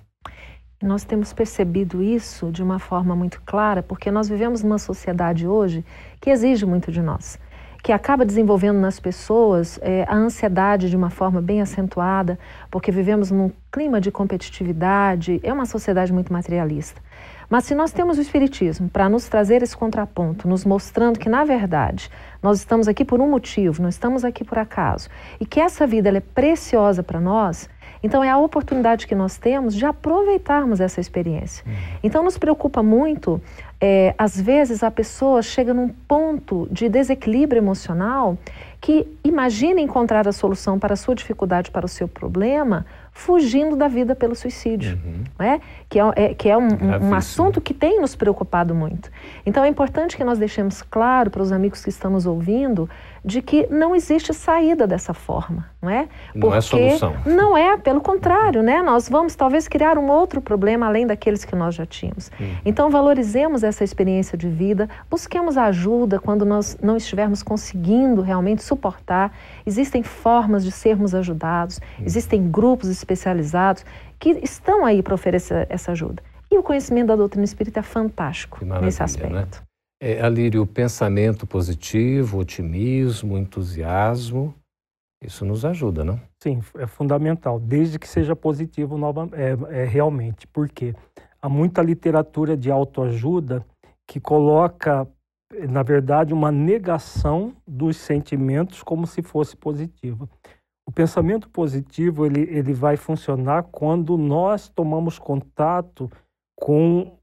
Nós 0.82 1.04
temos 1.04 1.32
percebido 1.32 2.02
isso 2.02 2.50
de 2.50 2.60
uma 2.60 2.80
forma 2.80 3.14
muito 3.14 3.40
clara, 3.46 3.84
porque 3.84 4.10
nós 4.10 4.28
vivemos 4.28 4.64
numa 4.64 4.78
sociedade 4.78 5.46
hoje 5.46 5.84
que 6.20 6.28
exige 6.28 6.66
muito 6.66 6.90
de 6.90 7.00
nós, 7.00 7.38
que 7.84 7.92
acaba 7.92 8.24
desenvolvendo 8.24 8.80
nas 8.80 8.98
pessoas 8.98 9.78
é, 9.80 10.04
a 10.08 10.16
ansiedade 10.16 10.90
de 10.90 10.96
uma 10.96 11.08
forma 11.08 11.40
bem 11.40 11.62
acentuada, 11.62 12.36
porque 12.68 12.90
vivemos 12.90 13.30
num 13.30 13.52
clima 13.70 14.00
de 14.00 14.10
competitividade, 14.10 15.40
é 15.44 15.52
uma 15.52 15.66
sociedade 15.66 16.12
muito 16.12 16.32
materialista. 16.32 17.00
Mas 17.48 17.64
se 17.64 17.74
nós 17.76 17.92
temos 17.92 18.18
o 18.18 18.20
Espiritismo 18.20 18.88
para 18.88 19.08
nos 19.08 19.28
trazer 19.28 19.62
esse 19.62 19.76
contraponto, 19.76 20.48
nos 20.48 20.64
mostrando 20.64 21.18
que, 21.18 21.28
na 21.28 21.44
verdade, 21.44 22.10
nós 22.42 22.58
estamos 22.58 22.88
aqui 22.88 23.04
por 23.04 23.20
um 23.20 23.30
motivo, 23.30 23.82
não 23.82 23.88
estamos 23.88 24.24
aqui 24.24 24.42
por 24.42 24.58
acaso, 24.58 25.08
e 25.38 25.46
que 25.46 25.60
essa 25.60 25.86
vida 25.86 26.08
é 26.08 26.20
preciosa 26.20 27.02
para 27.02 27.20
nós, 27.20 27.68
então, 28.02 28.22
é 28.22 28.30
a 28.30 28.36
oportunidade 28.36 29.06
que 29.06 29.14
nós 29.14 29.38
temos 29.38 29.74
de 29.74 29.86
aproveitarmos 29.86 30.80
essa 30.80 31.00
experiência. 31.00 31.64
Uhum. 31.66 31.72
Então, 32.02 32.24
nos 32.24 32.36
preocupa 32.36 32.82
muito, 32.82 33.40
é, 33.80 34.14
às 34.18 34.40
vezes, 34.40 34.82
a 34.82 34.90
pessoa 34.90 35.40
chega 35.42 35.72
num 35.72 35.88
ponto 35.88 36.68
de 36.70 36.88
desequilíbrio 36.88 37.60
emocional 37.60 38.36
que 38.80 39.06
imagina 39.22 39.80
encontrar 39.80 40.26
a 40.26 40.32
solução 40.32 40.76
para 40.76 40.94
a 40.94 40.96
sua 40.96 41.14
dificuldade, 41.14 41.70
para 41.70 41.86
o 41.86 41.88
seu 41.88 42.08
problema, 42.08 42.84
fugindo 43.12 43.76
da 43.76 43.86
vida 43.86 44.16
pelo 44.16 44.34
suicídio, 44.34 44.98
uhum. 45.04 45.22
né? 45.38 45.60
que 45.88 46.00
é, 46.00 46.02
é 46.16 46.34
que 46.34 46.48
é 46.48 46.56
um, 46.56 46.68
um, 47.00 47.14
assunto 47.14 47.60
que 47.60 47.72
tem 47.72 48.00
nos 48.00 48.16
preocupado 48.16 48.74
muito. 48.74 49.08
Então 49.46 49.62
é 49.62 49.68
importante 49.68 50.16
que 50.16 50.24
nós 50.24 50.36
deixemos 50.36 50.82
claro 50.82 51.30
para 51.30 51.42
os 51.42 51.52
amigos 51.52 51.84
que 51.84 51.90
estão 51.90 52.10
nos 52.10 52.26
ouvindo 52.26 52.90
de 53.24 53.40
que 53.40 53.68
não 53.70 53.94
existe 53.94 54.34
saída 54.34 54.86
dessa 54.86 55.14
forma, 55.14 55.66
não 55.80 55.88
é? 55.88 56.08
Porque 56.32 56.46
não 56.46 56.54
é 56.54 56.60
solução. 56.60 57.14
Não 57.24 57.56
é, 57.56 57.76
pelo 57.76 58.00
contrário, 58.00 58.62
né? 58.62 58.82
Nós 58.82 59.08
vamos 59.08 59.36
talvez 59.36 59.68
criar 59.68 59.96
um 59.96 60.10
outro 60.10 60.40
problema 60.40 60.86
além 60.86 61.06
daqueles 61.06 61.44
que 61.44 61.54
nós 61.54 61.74
já 61.74 61.86
tínhamos. 61.86 62.30
Uhum. 62.40 62.56
Então 62.64 62.90
valorizemos 62.90 63.62
essa 63.62 63.84
experiência 63.84 64.36
de 64.36 64.48
vida, 64.48 64.88
busquemos 65.08 65.56
ajuda 65.56 66.18
quando 66.18 66.44
nós 66.44 66.76
não 66.82 66.96
estivermos 66.96 67.42
conseguindo 67.42 68.22
realmente 68.22 68.62
suportar. 68.62 69.32
Existem 69.64 70.02
formas 70.02 70.64
de 70.64 70.72
sermos 70.72 71.14
ajudados, 71.14 71.78
uhum. 71.98 72.04
existem 72.04 72.50
grupos 72.50 72.88
especializados 72.88 73.84
que 74.18 74.30
estão 74.42 74.84
aí 74.84 75.02
para 75.02 75.14
oferecer 75.14 75.66
essa 75.70 75.92
ajuda. 75.92 76.22
E 76.50 76.58
o 76.58 76.62
conhecimento 76.62 77.06
da 77.06 77.16
doutrina 77.16 77.44
espírita 77.44 77.80
é 77.80 77.82
fantástico 77.82 78.64
nesse 78.64 79.00
né? 79.00 79.04
aspecto. 79.04 79.58
Né? 79.60 79.71
É, 80.04 80.20
Alírio, 80.20 80.66
pensamento 80.66 81.46
positivo, 81.46 82.38
otimismo, 82.38 83.38
entusiasmo, 83.38 84.52
isso 85.22 85.44
nos 85.44 85.64
ajuda, 85.64 86.04
não? 86.04 86.20
Sim, 86.42 86.60
é 86.76 86.88
fundamental, 86.88 87.60
desde 87.60 88.00
que 88.00 88.08
seja 88.08 88.34
positivo 88.34 88.98
nova, 88.98 89.28
é, 89.32 89.82
é 89.82 89.84
realmente, 89.84 90.44
porque 90.48 90.92
há 91.40 91.48
muita 91.48 91.80
literatura 91.82 92.56
de 92.56 92.68
autoajuda 92.68 93.64
que 94.04 94.18
coloca, 94.18 95.06
na 95.70 95.84
verdade, 95.84 96.34
uma 96.34 96.50
negação 96.50 97.54
dos 97.64 97.96
sentimentos 97.96 98.82
como 98.82 99.06
se 99.06 99.22
fosse 99.22 99.56
positivo. 99.56 100.28
O 100.84 100.90
pensamento 100.90 101.48
positivo 101.48 102.26
ele, 102.26 102.40
ele 102.40 102.72
vai 102.74 102.96
funcionar 102.96 103.62
quando 103.70 104.18
nós 104.18 104.68
tomamos 104.68 105.16
contato 105.16 106.10
com 106.58 107.16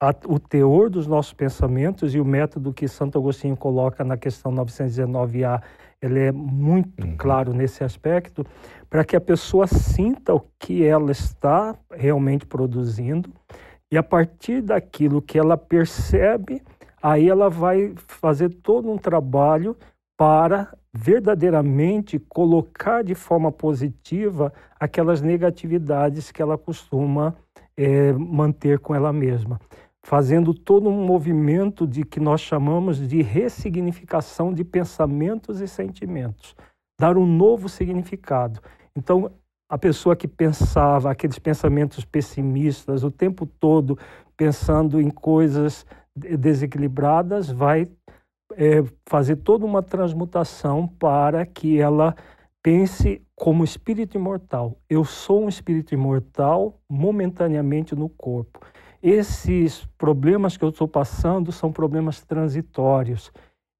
a, 0.00 0.14
o 0.26 0.38
teor 0.38 0.90
dos 0.90 1.06
nossos 1.06 1.32
pensamentos 1.32 2.14
e 2.14 2.20
o 2.20 2.24
método 2.24 2.72
que 2.72 2.86
Santo 2.86 3.18
Agostinho 3.18 3.56
coloca 3.56 4.04
na 4.04 4.16
questão 4.16 4.52
919A 4.52 5.62
ele 6.00 6.20
é 6.20 6.32
muito 6.32 7.04
uhum. 7.04 7.16
claro 7.16 7.52
nesse 7.54 7.82
aspecto, 7.82 8.44
para 8.88 9.04
que 9.04 9.16
a 9.16 9.20
pessoa 9.20 9.66
sinta 9.66 10.34
o 10.34 10.44
que 10.58 10.84
ela 10.84 11.10
está 11.10 11.74
realmente 11.90 12.46
produzindo 12.46 13.30
e 13.90 13.96
a 13.96 14.02
partir 14.02 14.60
daquilo 14.60 15.22
que 15.22 15.38
ela 15.38 15.56
percebe, 15.56 16.62
aí 17.02 17.28
ela 17.28 17.48
vai 17.48 17.94
fazer 18.08 18.50
todo 18.50 18.90
um 18.90 18.98
trabalho 18.98 19.76
para 20.16 20.76
verdadeiramente 20.92 22.18
colocar 22.18 23.04
de 23.04 23.14
forma 23.14 23.52
positiva 23.52 24.52
aquelas 24.78 25.20
negatividades 25.20 26.32
que 26.32 26.42
ela 26.42 26.56
costuma 26.56 27.34
é, 27.76 28.12
manter 28.12 28.78
com 28.78 28.94
ela 28.94 29.12
mesma, 29.12 29.60
fazendo 30.06 30.54
todo 30.54 30.88
um 30.88 31.04
movimento 31.04 31.84
de 31.84 32.04
que 32.04 32.20
nós 32.20 32.40
chamamos 32.40 33.08
de 33.08 33.22
ressignificação 33.22 34.54
de 34.54 34.62
pensamentos 34.62 35.60
e 35.60 35.66
sentimentos, 35.66 36.54
dar 36.96 37.18
um 37.18 37.26
novo 37.26 37.68
significado. 37.68 38.60
Então, 38.96 39.32
a 39.68 39.76
pessoa 39.76 40.14
que 40.14 40.28
pensava 40.28 41.10
aqueles 41.10 41.40
pensamentos 41.40 42.04
pessimistas 42.04 43.02
o 43.02 43.10
tempo 43.10 43.44
todo, 43.44 43.98
pensando 44.36 45.00
em 45.00 45.10
coisas 45.10 45.84
desequilibradas, 46.14 47.50
vai 47.50 47.88
é, 48.54 48.84
fazer 49.08 49.34
toda 49.34 49.66
uma 49.66 49.82
transmutação 49.82 50.86
para 50.86 51.44
que 51.44 51.80
ela 51.80 52.14
pense 52.62 53.20
como 53.34 53.64
espírito 53.64 54.16
imortal. 54.16 54.78
Eu 54.88 55.04
sou 55.04 55.42
um 55.42 55.48
espírito 55.48 55.92
imortal 55.92 56.78
momentaneamente 56.88 57.92
no 57.96 58.08
corpo. 58.08 58.60
Esses 59.08 59.86
problemas 59.96 60.56
que 60.56 60.64
eu 60.64 60.70
estou 60.70 60.88
passando 60.88 61.52
são 61.52 61.70
problemas 61.70 62.20
transitórios. 62.22 63.30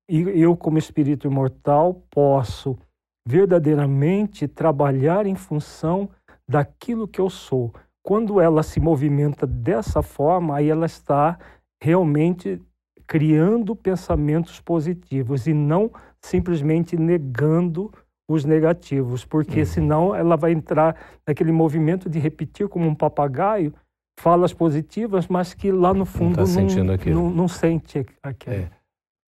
E 0.09 0.21
eu, 0.21 0.57
como 0.57 0.79
espírito 0.79 1.27
imortal, 1.27 2.01
posso 2.09 2.79
verdadeiramente 3.27 4.47
trabalhar 4.47 5.27
em 5.27 5.35
função 5.35 6.09
daquilo 6.49 7.09
que 7.09 7.21
eu 7.21 7.29
sou. 7.29 7.75
Quando 8.05 8.41
ela 8.41 8.63
se 8.63 8.79
movimenta 8.79 9.49
dessa 9.49 10.01
forma, 10.01 10.59
aí 10.59 10.69
ela 10.71 10.87
está 10.87 11.37
realmente 11.83 12.63
criando 13.05 13.75
pensamentos 13.75 14.61
positivos 14.61 15.49
e 15.49 15.53
não 15.53 15.91
simplesmente 16.21 16.97
negando 16.97 17.93
os 18.31 18.45
negativos, 18.45 19.25
porque 19.25 19.59
uhum. 19.59 19.67
senão 19.67 20.15
ela 20.15 20.37
vai 20.37 20.53
entrar 20.53 20.97
naquele 21.27 21.51
movimento 21.51 22.09
de 22.09 22.21
repetir 22.21 22.69
como 22.69 22.87
um 22.87 22.95
papagaio 22.95 23.75
falas 24.19 24.53
positivas, 24.53 25.27
mas 25.27 25.55
que 25.55 25.71
lá 25.71 25.93
no 25.93 26.07
fundo 26.07 26.37
não, 26.37 26.45
tá 26.45 26.61
não, 26.61 27.23
não, 27.23 27.31
não 27.31 27.49
sente 27.49 28.07
aquilo. 28.23 28.57
É. 28.57 28.71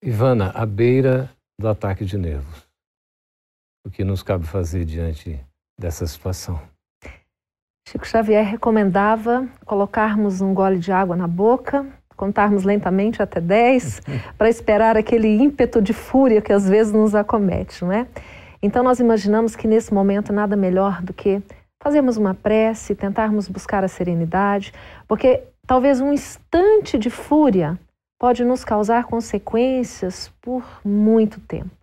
Ivana, 0.03 0.51
à 0.55 0.65
beira 0.65 1.29
do 1.59 1.67
ataque 1.67 2.05
de 2.05 2.17
nervos, 2.17 2.67
o 3.85 3.89
que 3.89 4.03
nos 4.03 4.23
cabe 4.23 4.45
fazer 4.45 4.85
diante 4.85 5.39
dessa 5.79 6.05
situação? 6.07 6.59
Chico 7.87 8.05
Xavier 8.05 8.45
recomendava 8.45 9.47
colocarmos 9.65 10.41
um 10.41 10.53
gole 10.53 10.77
de 10.77 10.91
água 10.91 11.15
na 11.15 11.27
boca, 11.27 11.85
contarmos 12.15 12.63
lentamente 12.63 13.21
até 13.21 13.41
10, 13.41 14.01
para 14.37 14.49
esperar 14.49 14.95
aquele 14.95 15.27
ímpeto 15.27 15.81
de 15.81 15.91
fúria 15.91 16.41
que 16.41 16.53
às 16.53 16.67
vezes 16.67 16.93
nos 16.93 17.15
acomete, 17.15 17.83
não 17.83 17.91
é? 17.91 18.07
Então 18.61 18.83
nós 18.83 18.99
imaginamos 18.99 19.55
que 19.55 19.67
nesse 19.67 19.93
momento 19.93 20.31
nada 20.31 20.55
melhor 20.55 21.01
do 21.01 21.13
que 21.13 21.41
fazermos 21.81 22.17
uma 22.17 22.33
prece, 22.33 22.95
tentarmos 22.95 23.47
buscar 23.47 23.83
a 23.83 23.87
serenidade, 23.87 24.73
porque 25.07 25.43
talvez 25.65 26.01
um 26.01 26.11
instante 26.11 26.97
de 26.97 27.09
fúria 27.09 27.79
pode 28.19 28.43
nos 28.43 28.65
causar 28.65 29.05
consequências 29.05 30.31
por 30.41 30.63
muito 30.83 31.39
tempo. 31.39 31.79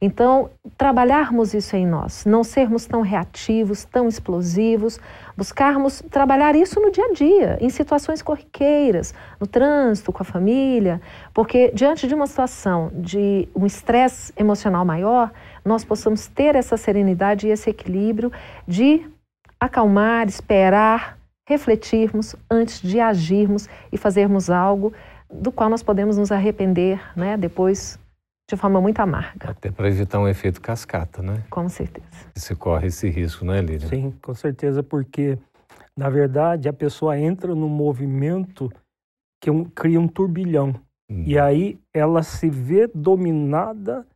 Então, 0.00 0.50
trabalharmos 0.76 1.54
isso 1.54 1.74
em 1.74 1.86
nós, 1.86 2.26
não 2.26 2.44
sermos 2.44 2.84
tão 2.84 3.00
reativos, 3.00 3.84
tão 3.84 4.06
explosivos, 4.06 5.00
buscarmos 5.34 6.02
trabalhar 6.10 6.54
isso 6.54 6.78
no 6.80 6.90
dia 6.90 7.06
a 7.06 7.12
dia, 7.12 7.58
em 7.62 7.70
situações 7.70 8.20
corriqueiras, 8.20 9.14
no 9.40 9.46
trânsito, 9.46 10.12
com 10.12 10.22
a 10.22 10.26
família, 10.26 11.00
porque 11.32 11.70
diante 11.74 12.06
de 12.06 12.14
uma 12.14 12.26
situação 12.26 12.90
de 12.94 13.48
um 13.54 13.64
estresse 13.64 14.34
emocional 14.36 14.84
maior, 14.84 15.32
nós 15.64 15.82
possamos 15.82 16.26
ter 16.26 16.54
essa 16.54 16.76
serenidade 16.76 17.46
e 17.46 17.50
esse 17.50 17.70
equilíbrio 17.70 18.30
de 18.68 19.02
acalmar, 19.60 20.26
esperar, 20.28 21.18
refletirmos 21.48 22.34
antes 22.50 22.80
de 22.80 23.00
agirmos 23.00 23.68
e 23.92 23.96
fazermos 23.96 24.50
algo 24.50 24.92
do 25.30 25.50
qual 25.50 25.70
nós 25.70 25.82
podemos 25.82 26.16
nos 26.16 26.30
arrepender, 26.30 27.00
né, 27.16 27.36
depois 27.36 27.98
de 28.48 28.56
forma 28.56 28.80
muito 28.80 29.00
amarga. 29.00 29.50
Até 29.50 29.70
para 29.70 29.88
evitar 29.88 30.20
um 30.20 30.28
efeito 30.28 30.60
cascata, 30.60 31.20
né? 31.20 31.42
Com 31.50 31.68
certeza. 31.68 32.06
Você 32.34 32.54
corre 32.54 32.88
esse 32.88 33.08
risco, 33.08 33.44
não 33.44 33.52
é, 33.52 33.60
Lídia? 33.60 33.88
Sim, 33.88 34.12
com 34.22 34.34
certeza, 34.34 34.82
porque, 34.82 35.36
na 35.98 36.08
verdade, 36.08 36.68
a 36.68 36.72
pessoa 36.72 37.18
entra 37.18 37.54
no 37.54 37.68
movimento 37.68 38.70
que 39.42 39.50
um, 39.50 39.64
cria 39.64 40.00
um 40.00 40.06
turbilhão. 40.06 40.74
Hum. 41.10 41.24
E 41.26 41.38
aí 41.38 41.78
ela 41.92 42.22
se 42.22 42.48
vê 42.48 42.88
dominada 42.92 44.06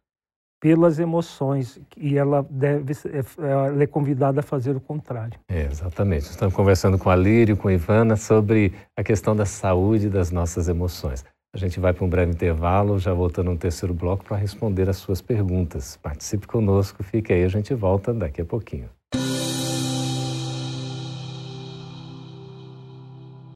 pelas 0.60 0.98
emoções 0.98 1.80
e 1.96 2.18
ela 2.18 2.46
deve 2.50 2.92
ela 3.38 3.82
é 3.82 3.86
convidada 3.86 4.40
a 4.40 4.42
fazer 4.42 4.76
o 4.76 4.80
contrário. 4.80 5.40
É, 5.48 5.62
exatamente. 5.62 6.24
Estamos 6.24 6.54
conversando 6.54 6.98
com 6.98 7.08
a 7.08 7.16
Lírio, 7.16 7.56
com 7.56 7.68
a 7.68 7.72
Ivana 7.72 8.14
sobre 8.14 8.74
a 8.94 9.02
questão 9.02 9.34
da 9.34 9.46
saúde 9.46 10.10
das 10.10 10.30
nossas 10.30 10.68
emoções. 10.68 11.24
A 11.52 11.58
gente 11.58 11.80
vai 11.80 11.92
para 11.92 12.04
um 12.04 12.08
breve 12.08 12.30
intervalo, 12.30 12.98
já 12.98 13.12
voltando 13.12 13.50
no 13.50 13.56
terceiro 13.56 13.92
bloco 13.92 14.24
para 14.24 14.36
responder 14.36 14.88
as 14.88 14.98
suas 14.98 15.20
perguntas. 15.20 15.96
Participe 15.96 16.46
conosco, 16.46 17.02
fique 17.02 17.32
aí, 17.32 17.42
a 17.42 17.48
gente 17.48 17.74
volta 17.74 18.14
daqui 18.14 18.40
a 18.40 18.44
pouquinho. 18.44 18.88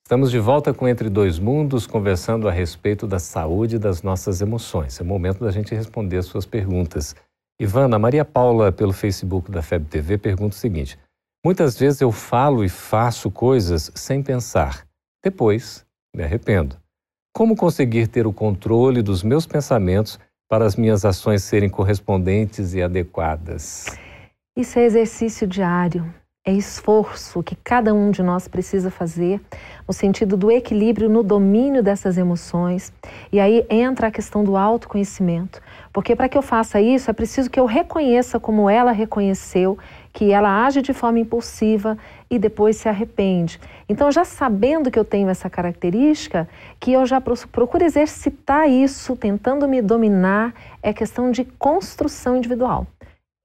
Estamos 0.06 0.30
de 0.30 0.38
volta 0.38 0.74
com 0.74 0.86
Entre 0.86 1.08
Dois 1.08 1.38
Mundos, 1.38 1.86
conversando 1.86 2.46
a 2.46 2.52
respeito 2.52 3.06
da 3.06 3.18
saúde 3.18 3.78
das 3.78 4.02
nossas 4.02 4.42
emoções. 4.42 5.00
É 5.00 5.02
o 5.02 5.06
momento 5.06 5.42
da 5.42 5.50
gente 5.50 5.74
responder 5.74 6.18
as 6.18 6.26
suas 6.26 6.44
perguntas. 6.44 7.16
Ivana, 7.58 7.98
Maria 7.98 8.22
Paula, 8.22 8.70
pelo 8.70 8.92
Facebook 8.92 9.50
da 9.50 9.62
FEB 9.62 9.86
TV, 9.86 10.18
pergunta 10.18 10.54
o 10.54 10.58
seguinte: 10.58 10.98
Muitas 11.42 11.78
vezes 11.78 12.02
eu 12.02 12.12
falo 12.12 12.62
e 12.62 12.68
faço 12.68 13.30
coisas 13.30 13.90
sem 13.94 14.22
pensar. 14.22 14.86
Depois, 15.24 15.86
me 16.14 16.22
arrependo. 16.22 16.76
Como 17.34 17.56
conseguir 17.56 18.06
ter 18.06 18.26
o 18.26 18.32
controle 18.32 19.00
dos 19.00 19.22
meus 19.22 19.46
pensamentos 19.46 20.20
para 20.50 20.66
as 20.66 20.76
minhas 20.76 21.06
ações 21.06 21.42
serem 21.42 21.70
correspondentes 21.70 22.74
e 22.74 22.82
adequadas? 22.82 23.86
Isso 24.54 24.78
é 24.78 24.84
exercício 24.84 25.46
diário, 25.46 26.14
é 26.46 26.52
esforço 26.52 27.42
que 27.42 27.56
cada 27.56 27.94
um 27.94 28.10
de 28.10 28.22
nós 28.22 28.46
precisa 28.46 28.90
fazer 28.90 29.40
no 29.88 29.94
sentido 29.94 30.36
do 30.36 30.50
equilíbrio 30.50 31.08
no 31.08 31.22
domínio 31.22 31.82
dessas 31.82 32.18
emoções. 32.18 32.92
E 33.32 33.40
aí 33.40 33.64
entra 33.70 34.08
a 34.08 34.10
questão 34.10 34.44
do 34.44 34.54
autoconhecimento. 34.54 35.62
Porque 35.90 36.14
para 36.14 36.28
que 36.28 36.36
eu 36.36 36.42
faça 36.42 36.82
isso, 36.82 37.10
é 37.10 37.14
preciso 37.14 37.48
que 37.48 37.58
eu 37.58 37.64
reconheça 37.64 38.38
como 38.38 38.68
ela 38.68 38.92
reconheceu 38.92 39.78
que 40.12 40.32
ela 40.32 40.66
age 40.66 40.82
de 40.82 40.92
forma 40.92 41.18
impulsiva 41.18 41.96
e 42.30 42.38
depois 42.38 42.76
se 42.76 42.90
arrepende. 42.90 43.58
Então, 43.88 44.12
já 44.12 44.24
sabendo 44.24 44.90
que 44.90 44.98
eu 44.98 45.04
tenho 45.04 45.30
essa 45.30 45.48
característica, 45.48 46.48
que 46.78 46.92
eu 46.92 47.06
já 47.06 47.20
procuro 47.20 47.84
exercitar 47.84 48.68
isso, 48.68 49.16
tentando 49.16 49.66
me 49.66 49.80
dominar, 49.80 50.54
é 50.82 50.92
questão 50.92 51.30
de 51.30 51.44
construção 51.44 52.36
individual. 52.36 52.86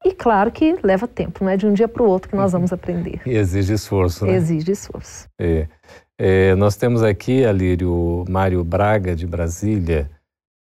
E 0.04 0.14
claro 0.14 0.52
que 0.52 0.78
leva 0.82 1.08
tempo, 1.08 1.44
não 1.44 1.52
é 1.52 1.58
de 1.58 1.68
um 1.68 1.74
dia 1.74 1.88
para 1.88 2.02
o 2.02 2.08
outro 2.08 2.30
que 2.30 2.36
nós 2.36 2.54
vamos 2.54 2.72
aprender. 2.72 3.22
E 3.26 3.32
exige 3.32 3.74
esforço, 3.74 4.26
né? 4.26 4.34
Exige 4.34 4.72
esforço. 4.72 5.28
É. 5.40 5.68
É, 6.18 6.56
nós 6.56 6.76
temos 6.76 7.02
aqui, 7.02 7.46
Alírio, 7.46 8.26
Mário 8.30 8.64
Braga, 8.64 9.16
de 9.16 9.26
Brasília, 9.26 10.10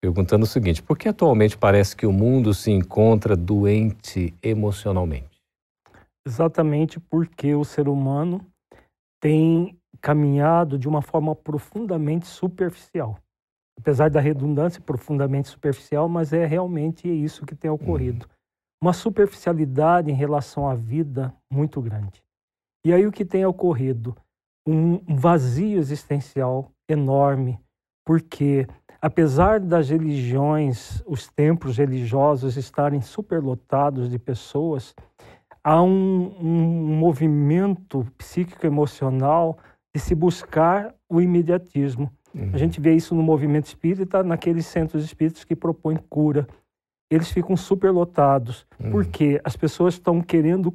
perguntando 0.01 0.45
o 0.45 0.47
seguinte: 0.47 0.83
por 0.83 0.97
que 0.97 1.09
atualmente 1.09 1.57
parece 1.57 1.97
que 1.97 2.07
o 2.07 2.13
mundo 2.13 2.55
se 2.55 2.71
encontra 2.71 3.37
doente 3.37 4.35
emocionalmente? 4.43 5.41
Exatamente 6.27 6.99
porque 6.99 7.55
o 7.55 7.65
ser 7.65 7.89
humano 7.89 8.45
tem 9.21 9.77
caminhado 10.01 10.79
de 10.79 10.89
uma 10.89 11.03
forma 11.03 11.35
profundamente 11.35 12.27
superficial. 12.27 13.19
Apesar 13.79 14.11
da 14.11 14.21
redundância, 14.21 14.81
profundamente 14.81 15.49
superficial, 15.49 16.09
mas 16.09 16.33
é 16.33 16.47
realmente 16.47 17.09
isso 17.09 17.45
que 17.45 17.55
tem 17.55 17.71
ocorrido. 17.71 18.27
Uhum. 18.27 18.36
Uma 18.81 18.93
superficialidade 18.93 20.11
em 20.11 20.15
relação 20.15 20.69
à 20.69 20.75
vida 20.75 21.35
muito 21.51 21.81
grande. 21.81 22.23
E 22.85 22.93
aí 22.93 23.07
o 23.07 23.13
que 23.13 23.25
tem 23.25 23.45
ocorrido? 23.45 24.17
Um 24.67 24.99
vazio 25.17 25.79
existencial 25.79 26.71
enorme, 26.89 27.59
porque 28.05 28.67
apesar 29.01 29.61
das 29.61 29.91
religiões, 29.91 31.03
os 31.07 31.29
templos 31.29 31.79
religiosos 31.79 32.57
estarem 32.57 33.01
superlotados 33.01 34.11
de 34.11 34.19
pessoas, 34.19 34.95
há 35.65 35.83
um, 35.83 36.37
um 36.41 36.97
movimento 36.97 38.07
psíquico-emocional 38.17 39.59
de 39.95 40.01
se 40.01 40.15
buscar 40.15 40.95
o 41.09 41.21
imediatismo. 41.21 42.11
Uhum. 42.35 42.51
A 42.53 42.59
gente 42.59 42.81
vê 42.81 42.95
isso 42.95 43.15
no 43.15 43.23
movimento 43.23 43.67
espírita, 43.67 44.23
naqueles 44.23 44.67
centros 44.67 45.05
espíritas 45.05 45.43
que 45.43 45.57
propõem 45.57 45.97
cura. 46.09 46.47
Eles 47.11 47.31
ficam 47.31 47.57
superlotados, 47.57 48.67
uhum. 48.81 48.91
porque 48.91 49.41
as 49.45 49.57
pessoas 49.57 49.95
estão 49.95 50.21
querendo 50.21 50.75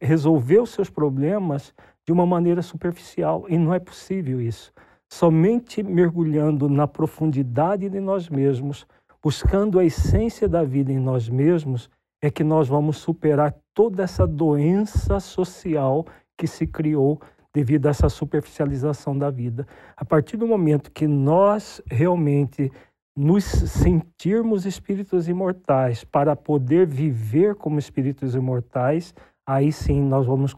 resolver 0.00 0.60
os 0.60 0.70
seus 0.70 0.90
problemas 0.90 1.74
de 2.06 2.12
uma 2.12 2.26
maneira 2.26 2.62
superficial 2.62 3.44
e 3.48 3.58
não 3.58 3.74
é 3.74 3.78
possível 3.78 4.40
isso. 4.40 4.72
Somente 5.10 5.82
mergulhando 5.82 6.68
na 6.68 6.86
profundidade 6.86 7.88
de 7.88 8.00
nós 8.00 8.28
mesmos, 8.28 8.86
buscando 9.22 9.78
a 9.78 9.84
essência 9.84 10.48
da 10.48 10.62
vida 10.62 10.92
em 10.92 10.98
nós 10.98 11.28
mesmos, 11.28 11.90
é 12.22 12.30
que 12.30 12.42
nós 12.42 12.68
vamos 12.68 12.98
superar 12.98 13.54
toda 13.72 14.02
essa 14.02 14.26
doença 14.26 15.20
social 15.20 16.04
que 16.36 16.46
se 16.46 16.66
criou 16.66 17.20
devido 17.54 17.86
a 17.86 17.90
essa 17.90 18.08
superficialização 18.08 19.16
da 19.16 19.30
vida. 19.30 19.66
A 19.96 20.04
partir 20.04 20.36
do 20.36 20.46
momento 20.46 20.90
que 20.90 21.06
nós 21.06 21.80
realmente 21.90 22.70
nos 23.18 23.42
sentirmos 23.42 24.64
espíritos 24.64 25.28
imortais 25.28 26.04
para 26.04 26.36
poder 26.36 26.86
viver 26.86 27.56
como 27.56 27.76
espíritos 27.76 28.36
imortais, 28.36 29.12
aí 29.44 29.72
sim 29.72 30.00
nós 30.00 30.24
vamos 30.24 30.54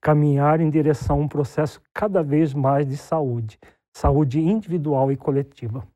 caminhar 0.00 0.62
em 0.62 0.70
direção 0.70 1.16
a 1.16 1.20
um 1.20 1.28
processo 1.28 1.78
cada 1.92 2.22
vez 2.22 2.54
mais 2.54 2.88
de 2.88 2.96
saúde, 2.96 3.58
saúde 3.94 4.40
individual 4.40 5.12
e 5.12 5.16
coletiva. 5.16 5.86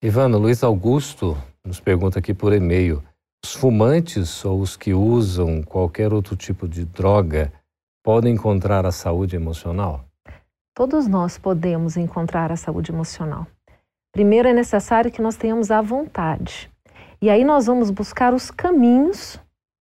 Ivana, 0.00 0.36
Luiz 0.36 0.62
Augusto 0.62 1.36
nos 1.66 1.80
pergunta 1.80 2.20
aqui 2.20 2.32
por 2.32 2.52
e-mail: 2.52 3.02
os 3.44 3.54
fumantes 3.54 4.44
ou 4.44 4.60
os 4.60 4.76
que 4.76 4.94
usam 4.94 5.64
qualquer 5.64 6.14
outro 6.14 6.36
tipo 6.36 6.68
de 6.68 6.84
droga 6.84 7.52
podem 8.04 8.34
encontrar 8.34 8.86
a 8.86 8.92
saúde 8.92 9.34
emocional? 9.34 10.04
Todos 10.76 11.08
nós 11.08 11.38
podemos 11.38 11.96
encontrar 11.96 12.52
a 12.52 12.56
saúde 12.56 12.92
emocional. 12.92 13.48
Primeiro 14.12 14.48
é 14.48 14.52
necessário 14.52 15.10
que 15.10 15.22
nós 15.22 15.36
tenhamos 15.36 15.70
a 15.70 15.80
vontade. 15.80 16.70
E 17.20 17.28
aí 17.28 17.44
nós 17.44 17.66
vamos 17.66 17.90
buscar 17.90 18.32
os 18.32 18.50
caminhos 18.50 19.38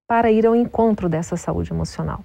para 0.08 0.32
ir 0.32 0.46
ao 0.46 0.56
encontro 0.56 1.08
dessa 1.08 1.38
saúde 1.38 1.72
emocional. 1.72 2.24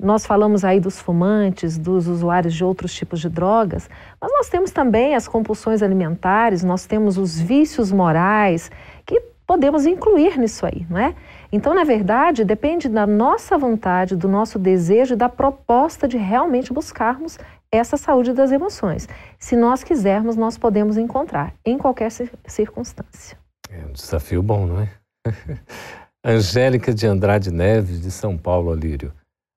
Nós 0.00 0.24
falamos 0.24 0.64
aí 0.64 0.78
dos 0.78 1.00
fumantes, 1.00 1.76
dos 1.76 2.06
usuários 2.06 2.54
de 2.54 2.64
outros 2.64 2.94
tipos 2.94 3.20
de 3.20 3.28
drogas, 3.28 3.90
mas 4.20 4.30
nós 4.32 4.48
temos 4.48 4.70
também 4.70 5.16
as 5.16 5.26
compulsões 5.26 5.82
alimentares, 5.82 6.62
nós 6.62 6.86
temos 6.86 7.18
os 7.18 7.38
vícios 7.38 7.90
morais, 7.90 8.70
que 9.04 9.20
podemos 9.44 9.86
incluir 9.86 10.38
nisso 10.38 10.64
aí, 10.64 10.86
não 10.88 10.98
é? 10.98 11.14
Então, 11.50 11.74
na 11.74 11.84
verdade, 11.84 12.44
depende 12.44 12.88
da 12.88 13.06
nossa 13.06 13.56
vontade, 13.56 14.14
do 14.14 14.28
nosso 14.28 14.58
desejo 14.58 15.14
e 15.14 15.16
da 15.16 15.28
proposta 15.28 16.06
de 16.06 16.18
realmente 16.18 16.72
buscarmos 16.72 17.38
essa 17.72 17.96
saúde 17.96 18.32
das 18.32 18.52
emoções. 18.52 19.08
Se 19.38 19.56
nós 19.56 19.82
quisermos, 19.82 20.36
nós 20.36 20.58
podemos 20.58 20.96
encontrar 20.96 21.54
em 21.64 21.78
qualquer 21.78 22.10
circunstância. 22.46 23.38
É 23.70 23.84
um 23.84 23.92
desafio 23.92 24.42
bom, 24.42 24.66
não 24.66 24.80
é? 24.82 24.90
Angélica 26.24 26.92
de 26.92 27.06
Andrade 27.06 27.50
Neves, 27.50 28.00
de 28.00 28.10
São 28.10 28.36
Paulo, 28.36 28.72
Alírio. 28.72 29.12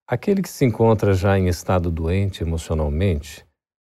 Aquele 0.08 0.42
que 0.42 0.50
se 0.50 0.66
encontra 0.66 1.14
já 1.14 1.38
em 1.38 1.48
estado 1.48 1.90
doente 1.90 2.44
emocionalmente, 2.44 3.46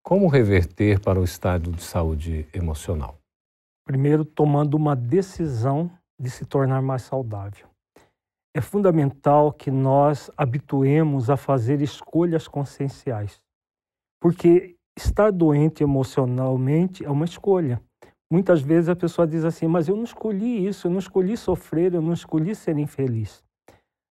como 0.03 0.27
reverter 0.27 0.99
para 0.99 1.19
o 1.19 1.23
estado 1.23 1.71
de 1.71 1.84
saúde 1.84 2.47
emocional? 2.53 3.17
Primeiro, 3.86 4.23
tomando 4.23 4.75
uma 4.75 4.95
decisão 4.95 5.91
de 6.19 6.29
se 6.29 6.45
tornar 6.45 6.82
mais 6.82 7.01
saudável. 7.01 7.72
É 8.56 8.62
fundamental 8.62 9.52
que 9.52 9.72
nós 9.72 10.30
habituemos 10.38 11.30
a 11.30 11.36
fazer 11.36 11.82
escolhas 11.82 12.48
conscienciais, 12.48 13.42
porque 14.22 14.76
estar 14.96 15.32
doente 15.32 15.82
emocionalmente 15.82 17.04
é 17.04 17.10
uma 17.10 17.26
escolha. 17.26 17.82
Muitas 18.32 18.62
vezes 18.62 18.89
a 18.89 18.96
pessoa 18.96 19.28
diz 19.28 19.44
assim: 19.44 19.68
Mas 19.68 19.88
eu 19.88 19.96
não 19.96 20.04
escolhi 20.04 20.68
isso, 20.68 20.88
eu 20.88 20.92
não 20.92 21.00
escolhi 21.00 21.36
sofrer, 21.36 21.94
eu 21.94 22.02
não 22.02 22.13
escolhi 22.13 22.56
ser 22.56 22.78
infeliz. 22.78 23.44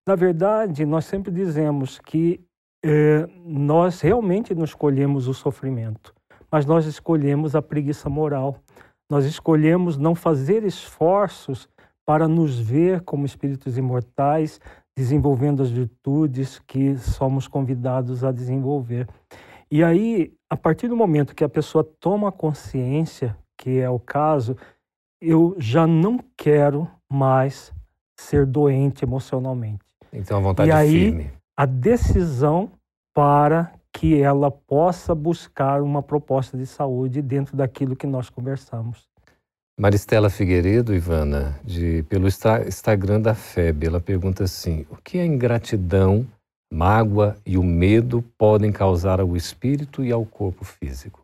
Na 0.06 0.16
verdade, 0.16 0.84
nós 0.84 1.04
sempre 1.04 1.30
dizemos 1.30 1.98
que 2.00 2.40
eh, 2.84 3.28
nós 3.44 4.00
realmente 4.00 4.54
não 4.54 4.64
escolhemos 4.64 5.28
o 5.28 5.34
sofrimento, 5.34 6.12
mas 6.50 6.66
nós 6.66 6.86
escolhemos 6.86 7.54
a 7.54 7.62
preguiça 7.62 8.08
moral. 8.08 8.58
Nós 9.08 9.24
escolhemos 9.24 9.96
não 9.96 10.14
fazer 10.14 10.64
esforços 10.64 11.68
para 12.06 12.26
nos 12.26 12.58
ver 12.58 13.02
como 13.02 13.26
espíritos 13.26 13.78
imortais, 13.78 14.60
desenvolvendo 14.96 15.62
as 15.62 15.70
virtudes 15.70 16.58
que 16.66 16.96
somos 16.96 17.48
convidados 17.48 18.24
a 18.24 18.32
desenvolver. 18.32 19.08
E 19.70 19.82
aí, 19.82 20.32
a 20.50 20.56
partir 20.56 20.88
do 20.88 20.96
momento 20.96 21.34
que 21.34 21.44
a 21.44 21.48
pessoa 21.48 21.82
toma 21.98 22.30
consciência 22.30 23.36
que 23.56 23.78
é 23.78 23.88
o 23.88 23.98
caso, 23.98 24.56
eu 25.20 25.54
já 25.56 25.86
não 25.86 26.18
quero 26.36 26.90
mais 27.10 27.72
ser 28.18 28.44
doente 28.44 29.04
emocionalmente. 29.04 29.84
Então 30.12 30.38
a 30.38 30.40
vontade 30.40 30.68
e 30.68 30.72
é 30.72 30.74
aí, 30.74 30.90
firme. 30.90 31.30
a 31.56 31.64
decisão 31.64 32.72
para 33.14 33.72
que 33.92 34.20
ela 34.20 34.50
possa 34.50 35.14
buscar 35.14 35.80
uma 35.80 36.02
proposta 36.02 36.56
de 36.58 36.66
saúde 36.66 37.22
dentro 37.22 37.56
daquilo 37.56 37.94
que 37.94 38.06
nós 38.06 38.28
conversamos. 38.28 39.08
Maristela 39.78 40.28
Figueiredo, 40.28 40.94
Ivana, 40.94 41.58
de, 41.64 42.04
pelo 42.08 42.28
Instagram 42.28 43.20
da 43.20 43.34
FEB, 43.34 43.86
ela 43.86 44.00
pergunta 44.00 44.44
assim: 44.44 44.86
o 44.90 44.96
que 44.96 45.18
a 45.18 45.26
ingratidão, 45.26 46.26
mágoa 46.72 47.36
e 47.44 47.56
o 47.56 47.62
medo 47.62 48.22
podem 48.36 48.70
causar 48.70 49.20
ao 49.20 49.36
espírito 49.36 50.04
e 50.04 50.12
ao 50.12 50.24
corpo 50.24 50.64
físico? 50.64 51.20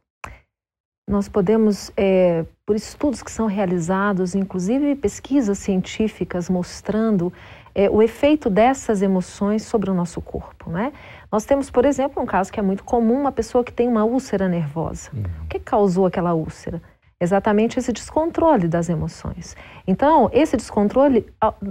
Nós 1.09 1.27
podemos, 1.27 1.91
é, 1.97 2.45
por 2.67 2.77
estudos 2.77 3.23
que 3.23 3.31
são 3.31 3.47
realizados, 3.47 4.35
inclusive 4.35 4.95
pesquisas 4.95 5.57
científicas 5.59 6.51
mostrando 6.51 7.33
é, 7.75 7.89
o 7.89 8.03
efeito 8.03 8.51
dessas 8.51 9.01
emoções 9.01 9.63
sobre 9.63 9.89
o 9.89 9.95
nosso 9.95 10.21
corpo. 10.21 10.69
Né? 10.69 10.93
Nós 11.33 11.47
temos, 11.47 11.71
por 11.71 11.87
exemplo, 11.87 12.23
um 12.23 12.27
caso 12.27 12.53
que 12.53 12.61
é 12.61 12.63
muito 12.63 12.85
comum, 12.85 13.21
uma 13.21 13.33
pessoa 13.33 13.65
que 13.65 13.73
tem 13.73 13.89
uma 13.89 14.05
úlcera 14.05 14.49
nervosa. 14.49 15.11
Uhum. 15.15 15.23
O 15.45 15.49
que 15.49 15.59
causou 15.59 16.05
aquela 16.05 16.35
úlcera? 16.35 16.83
Exatamente 17.21 17.79
esse 17.79 17.93
descontrole 17.93 18.69
das 18.69 18.89
emoções. 18.89 19.57
Então, 19.87 20.31
esse 20.33 20.57
descontrole, 20.57 21.27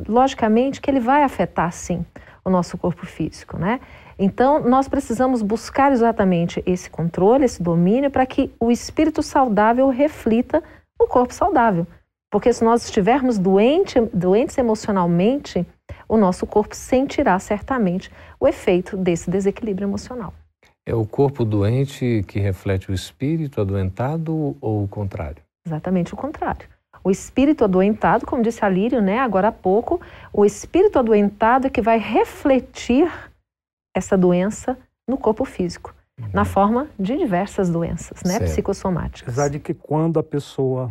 logicamente, 0.07 0.81
que 0.81 0.91
ele 0.91 0.99
vai 0.99 1.23
afetar, 1.23 1.71
sim, 1.71 2.05
o 2.43 2.49
nosso 2.49 2.77
corpo 2.77 3.05
físico, 3.05 3.57
né? 3.57 3.79
Então, 4.19 4.59
nós 4.59 4.87
precisamos 4.87 5.41
buscar 5.41 5.91
exatamente 5.91 6.61
esse 6.65 6.89
controle, 6.89 7.45
esse 7.45 7.63
domínio, 7.63 8.11
para 8.11 8.25
que 8.25 8.51
o 8.59 8.71
espírito 8.71 9.23
saudável 9.23 9.87
reflita 9.89 10.61
o 10.99 11.07
corpo 11.07 11.33
saudável. 11.33 11.87
Porque 12.29 12.51
se 12.51 12.63
nós 12.63 12.83
estivermos 12.83 13.37
doente, 13.37 14.01
doentes 14.13 14.57
emocionalmente, 14.57 15.65
o 16.09 16.17
nosso 16.17 16.45
corpo 16.45 16.75
sentirá 16.75 17.39
certamente 17.39 18.11
o 18.37 18.47
efeito 18.47 18.97
desse 18.97 19.29
desequilíbrio 19.29 19.85
emocional. 19.85 20.33
É 20.87 20.95
o 20.95 21.05
corpo 21.05 21.43
doente 21.43 22.23
que 22.29 22.39
reflete 22.39 22.89
o 22.89 22.93
espírito 22.93 23.59
adoentado 23.59 24.55
ou 24.61 24.85
o 24.85 24.87
contrário? 24.87 25.43
Exatamente 25.67 26.13
o 26.13 26.17
contrário. 26.17 26.65
O 27.03 27.11
espírito 27.11 27.65
adoentado, 27.65 28.25
como 28.25 28.41
disse 28.41 28.63
a 28.63 28.69
Lírio, 28.69 29.01
né, 29.01 29.19
agora 29.19 29.49
há 29.49 29.51
pouco, 29.51 29.99
o 30.31 30.45
espírito 30.45 30.97
adoentado 30.97 31.67
é 31.67 31.69
que 31.69 31.81
vai 31.81 31.99
refletir 31.99 33.11
essa 33.93 34.17
doença 34.17 34.77
no 35.05 35.17
corpo 35.17 35.43
físico, 35.43 35.93
uhum. 36.17 36.29
na 36.33 36.45
forma 36.45 36.87
de 36.97 37.17
diversas 37.17 37.69
doenças 37.69 38.23
né, 38.23 38.39
psicossomáticas. 38.39 39.33
Apesar 39.33 39.49
de 39.49 39.59
que 39.59 39.73
quando 39.73 40.19
a 40.19 40.23
pessoa 40.23 40.89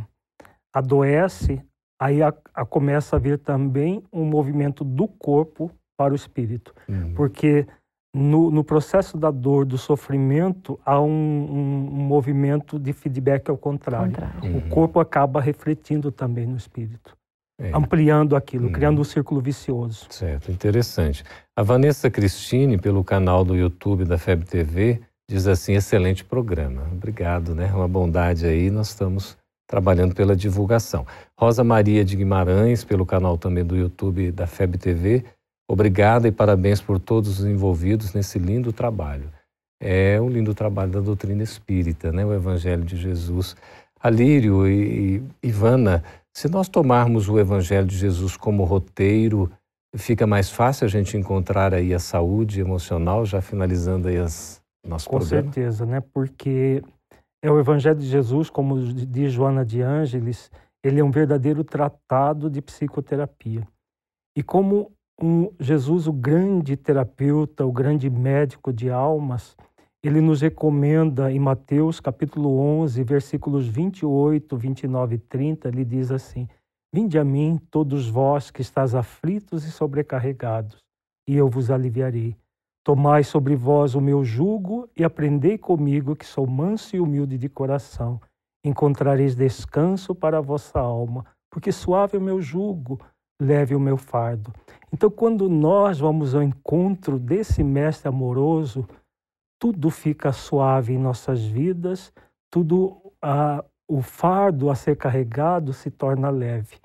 adoece, 0.75 1.59
aí 1.99 2.23
a, 2.23 2.35
a 2.53 2.67
começa 2.67 3.17
a 3.17 3.19
vir 3.19 3.39
também 3.39 4.05
um 4.13 4.27
movimento 4.27 4.85
do 4.85 5.09
corpo 5.09 5.71
para 5.97 6.13
o 6.13 6.17
espírito. 6.17 6.75
Uhum. 6.87 7.15
Porque 7.15 7.67
no, 8.17 8.51
no, 8.51 8.65
processo 8.65 9.17
da 9.17 9.31
dor, 9.31 9.65
do 9.65 9.77
sofrimento, 9.77 10.79
há 10.85 11.01
um, 11.01 11.07
um, 11.07 11.89
um 11.93 12.05
movimento 12.05 12.79
de 12.79 12.93
feedback 12.93 13.51
ao 13.51 13.57
contrário. 13.57 14.09
contrário. 14.09 14.43
Uhum. 14.43 14.59
O 14.59 14.69
corpo 14.69 14.99
acaba 15.01 15.41
refletindo 15.41 16.11
também 16.11 16.47
no 16.47 16.57
espírito. 16.57 17.17
É. 17.59 17.71
Ampliando 17.75 18.37
aquilo, 18.37 18.71
criando 18.71 19.01
um 19.01 19.05
círculo 19.05 19.41
vicioso. 19.41 20.07
Certo, 20.11 20.53
interessante. 20.53 21.25
A 21.57 21.63
Vanessa 21.63 22.11
Cristine, 22.11 22.77
pelo 22.77 23.03
canal 23.03 23.45
do 23.45 23.57
YouTube 23.57 24.05
da 24.05 24.19
FEB 24.19 24.45
TV, 24.45 25.01
diz 25.29 25.47
assim: 25.47 25.75
excelente 25.75 26.23
programa. 26.23 26.83
Obrigado, 26.93 27.55
né? 27.55 27.73
Uma 27.73 27.89
bondade 27.89 28.47
aí, 28.47 28.71
nós 28.71 28.89
estamos 28.89 29.39
trabalhando 29.67 30.15
pela 30.15 30.37
divulgação. 30.37 31.07
Rosa 31.39 31.65
Maria 31.65 32.05
de 32.05 32.17
Guimarães, 32.17 32.85
pelo 32.85 33.05
canal 33.05 33.37
também 33.37 33.65
do 33.65 33.77
YouTube 33.77 34.31
da 34.31 34.47
FEB 34.47 34.79
TV, 34.79 35.25
obrigada 35.69 36.29
e 36.29 36.33
parabéns 36.33 36.81
por 36.81 36.99
todos 36.99 37.41
os 37.41 37.47
envolvidos 37.47 38.13
nesse 38.15 38.39
lindo 38.39 38.73
trabalho. 38.73 39.31
É 39.81 40.21
um 40.21 40.29
lindo 40.29 40.55
trabalho 40.55 40.93
da 40.93 41.01
doutrina 41.01 41.43
espírita, 41.43 42.11
né? 42.11 42.25
O 42.25 42.33
Evangelho 42.33 42.85
de 42.85 42.97
Jesus. 42.97 43.57
Alírio 44.01 44.67
e 44.67 45.23
Ivana, 45.43 46.03
se 46.35 46.49
nós 46.49 46.69
tomarmos 46.69 47.29
o 47.29 47.39
Evangelho 47.39 47.87
de 47.87 47.97
Jesus 47.97 48.37
como 48.37 48.65
roteiro, 48.65 49.51
fica 49.97 50.27
mais 50.27 50.51
fácil 50.51 50.85
a 50.85 50.89
gente 50.89 51.17
encontrar 51.17 51.75
aí 51.75 51.93
a 51.93 51.99
saúde 51.99 52.61
emocional, 52.61 53.25
já 53.25 53.41
finalizando 53.41 54.09
aí 54.09 54.19
as 54.19 54.63
nosso 54.87 55.09
Com 55.09 55.21
certeza, 55.21 55.85
né? 55.85 56.01
Porque 56.01 56.83
é 57.43 57.51
o 57.51 57.59
Evangelho 57.59 57.99
de 57.99 58.07
Jesus, 58.07 58.49
como 58.49 58.81
diz 58.93 59.33
Joana 59.33 59.65
de 59.65 59.83
Ângeles, 59.83 60.51
ele 60.83 61.01
é 61.01 61.05
um 61.05 61.11
verdadeiro 61.11 61.65
tratado 61.65 62.49
de 62.49 62.63
psicoterapia. 62.63 63.67
E 64.37 64.43
como 64.43 64.93
um, 65.21 65.51
Jesus, 65.59 66.07
o 66.07 66.13
grande 66.13 66.77
terapeuta, 66.77 67.65
o 67.65 67.73
grande 67.73 68.11
médico 68.11 68.73
de 68.73 68.91
almas, 68.91 69.57
ele 70.03 70.21
nos 70.21 70.41
recomenda 70.41 71.33
em 71.33 71.39
Mateus 71.39 72.01
capítulo 72.01 72.59
11, 72.59 73.03
versículos 73.03 73.67
28, 73.67 74.57
29 74.57 75.15
e 75.15 75.19
30, 75.19 75.69
ele 75.69 75.85
diz 75.85 76.11
assim: 76.11 76.47
Vinde 76.93 77.19
a 77.19 77.25
mim, 77.25 77.61
todos 77.71 78.09
vós 78.09 78.51
que 78.51 78.61
estáis 78.61 78.95
aflitos 78.95 79.65
e 79.65 79.71
sobrecarregados, 79.71 80.79
e 81.29 81.37
eu 81.37 81.49
vos 81.49 81.71
aliviarei. 81.71 82.37
Tomai 82.85 83.25
sobre 83.25 83.57
vós 83.57 83.97
o 83.97 84.01
meu 84.01 84.23
jugo 84.25 84.89
e 84.97 85.03
aprendei 85.03 85.59
comigo, 85.59 86.15
que 86.15 86.25
sou 86.25 86.47
manso 86.47 86.95
e 86.95 87.01
humilde 87.01 87.37
de 87.37 87.49
coração. 87.49 88.21
Encontrareis 88.65 89.35
descanso 89.35 90.15
para 90.15 90.39
a 90.39 90.41
vossa 90.41 90.79
alma, 90.79 91.25
porque 91.51 91.73
suave 91.73 92.17
é 92.17 92.21
o 92.21 92.23
meu 92.23 92.41
jugo, 92.41 93.01
leve 93.41 93.75
o 93.75 93.81
meu 93.81 93.97
fardo. 93.97 94.53
Então, 94.93 95.11
quando 95.11 95.49
nós 95.49 95.99
vamos 95.99 96.35
ao 96.35 96.43
encontro 96.43 97.19
desse 97.19 97.63
mestre 97.63 98.09
amoroso, 98.09 98.87
tudo 99.59 99.91
fica 99.91 100.33
suave 100.33 100.95
em 100.95 100.99
nossas 100.99 101.45
vidas, 101.45 102.13
tudo 102.51 103.13
ah, 103.21 103.65
o 103.89 104.03
fardo 104.03 104.71
a 104.71 104.75
ser 104.75 104.97
carregado 104.97 105.73
se 105.73 105.91
torna 105.91 106.31
leve. 106.31 106.77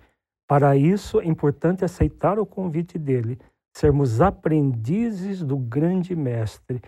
Para 0.47 0.75
isso 0.75 1.19
é 1.21 1.25
importante 1.25 1.85
aceitar 1.85 2.37
o 2.39 2.45
convite 2.45 2.97
dele 2.97 3.39
sermos 3.73 4.21
aprendizes 4.21 5.43
do 5.43 5.57
grande 5.57 6.15
Mestre, 6.15 6.81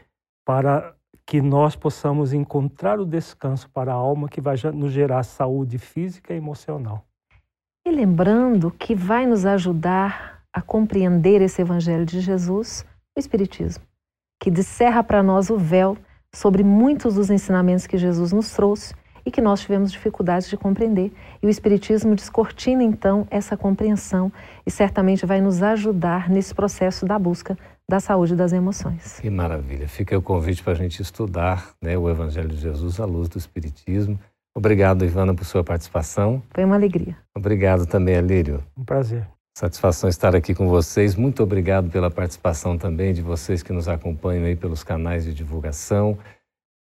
para 0.46 0.96
que 1.26 1.42
nós 1.42 1.76
possamos 1.76 2.34
encontrar 2.34 3.00
o 3.00 3.06
descanso 3.06 3.70
para 3.70 3.94
a 3.94 3.96
alma 3.96 4.28
que 4.28 4.42
vai 4.42 4.56
nos 4.74 4.92
gerar 4.92 5.24
saúde 5.24 5.78
física 5.78 6.34
e 6.34 6.38
emocional. 6.38 7.06
E 7.86 7.92
lembrando 7.92 8.72
que 8.72 8.96
vai 8.96 9.26
nos 9.26 9.46
ajudar 9.46 10.42
a 10.54 10.62
compreender 10.62 11.42
esse 11.42 11.62
Evangelho 11.62 12.06
de 12.06 12.22
Jesus, 12.22 12.86
o 13.16 13.20
Espiritismo, 13.20 13.84
que 14.40 14.50
descerra 14.50 15.04
para 15.04 15.22
nós 15.22 15.50
o 15.50 15.58
véu 15.58 15.98
sobre 16.34 16.64
muitos 16.64 17.16
dos 17.16 17.30
ensinamentos 17.30 17.86
que 17.86 17.98
Jesus 17.98 18.32
nos 18.32 18.52
trouxe 18.52 18.94
e 19.26 19.32
que 19.32 19.42
nós 19.42 19.62
tivemos 19.62 19.92
dificuldades 19.92 20.50
de 20.50 20.56
compreender. 20.56 21.12
E 21.42 21.46
o 21.46 21.50
Espiritismo 21.50 22.16
descortina, 22.16 22.84
então, 22.84 23.28
essa 23.30 23.58
compreensão 23.58 24.32
e 24.66 24.72
certamente 24.72 25.26
vai 25.26 25.42
nos 25.42 25.62
ajudar 25.62 26.30
nesse 26.30 26.56
processo 26.56 27.06
da 27.06 27.20
busca 27.20 27.58
da 27.90 28.00
saúde 28.00 28.34
das 28.34 28.54
emoções. 28.54 29.20
Que 29.20 29.30
maravilha. 29.30 29.90
Fica 29.90 30.18
o 30.18 30.22
convite 30.22 30.64
para 30.64 30.72
a 30.74 30.76
gente 30.76 31.02
estudar 31.02 31.74
né, 31.82 31.98
o 31.98 32.10
Evangelho 32.10 32.48
de 32.48 32.58
Jesus 32.58 33.00
à 33.00 33.06
luz 33.06 33.28
do 33.28 33.38
Espiritismo. 33.38 34.18
Obrigado, 34.56 35.04
Ivana, 35.04 35.34
por 35.34 35.46
sua 35.46 35.64
participação. 35.64 36.42
Foi 36.52 36.64
uma 36.64 36.76
alegria. 36.76 37.18
Obrigado 37.36 37.86
também, 37.86 38.16
Alírio. 38.16 38.64
Um 38.78 38.84
prazer. 38.84 39.28
Satisfação 39.58 40.10
estar 40.10 40.36
aqui 40.36 40.54
com 40.54 40.68
vocês. 40.68 41.16
Muito 41.16 41.44
obrigado 41.44 41.90
pela 41.90 42.10
participação 42.10 42.78
também 42.78 43.14
de 43.14 43.22
vocês 43.22 43.62
que 43.64 43.74
nos 43.74 43.88
acompanham 43.88 44.46
aí 44.46 44.56
pelos 44.56 44.84
canais 44.84 45.26
de 45.26 45.34
divulgação 45.34 46.18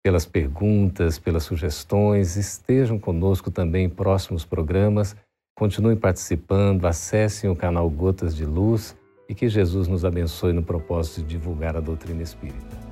pelas 0.02 0.26
perguntas, 0.26 1.18
pelas 1.18 1.44
sugestões. 1.44 2.37
Estejam 2.37 2.98
conosco 2.98 3.50
também 3.50 3.87
em 3.87 3.90
próximos 3.90 4.44
programas. 4.44 5.16
Continuem 5.56 5.96
participando, 5.96 6.87
acessem 6.87 7.48
o 7.48 7.56
canal 7.56 7.88
Gotas 7.88 8.35
de 8.35 8.44
Luz 8.44 8.96
e 9.28 9.35
que 9.35 9.48
Jesus 9.48 9.87
nos 9.87 10.04
abençoe 10.04 10.52
no 10.52 10.62
propósito 10.62 11.20
de 11.20 11.28
divulgar 11.28 11.76
a 11.76 11.80
doutrina 11.80 12.22
espírita. 12.22 12.91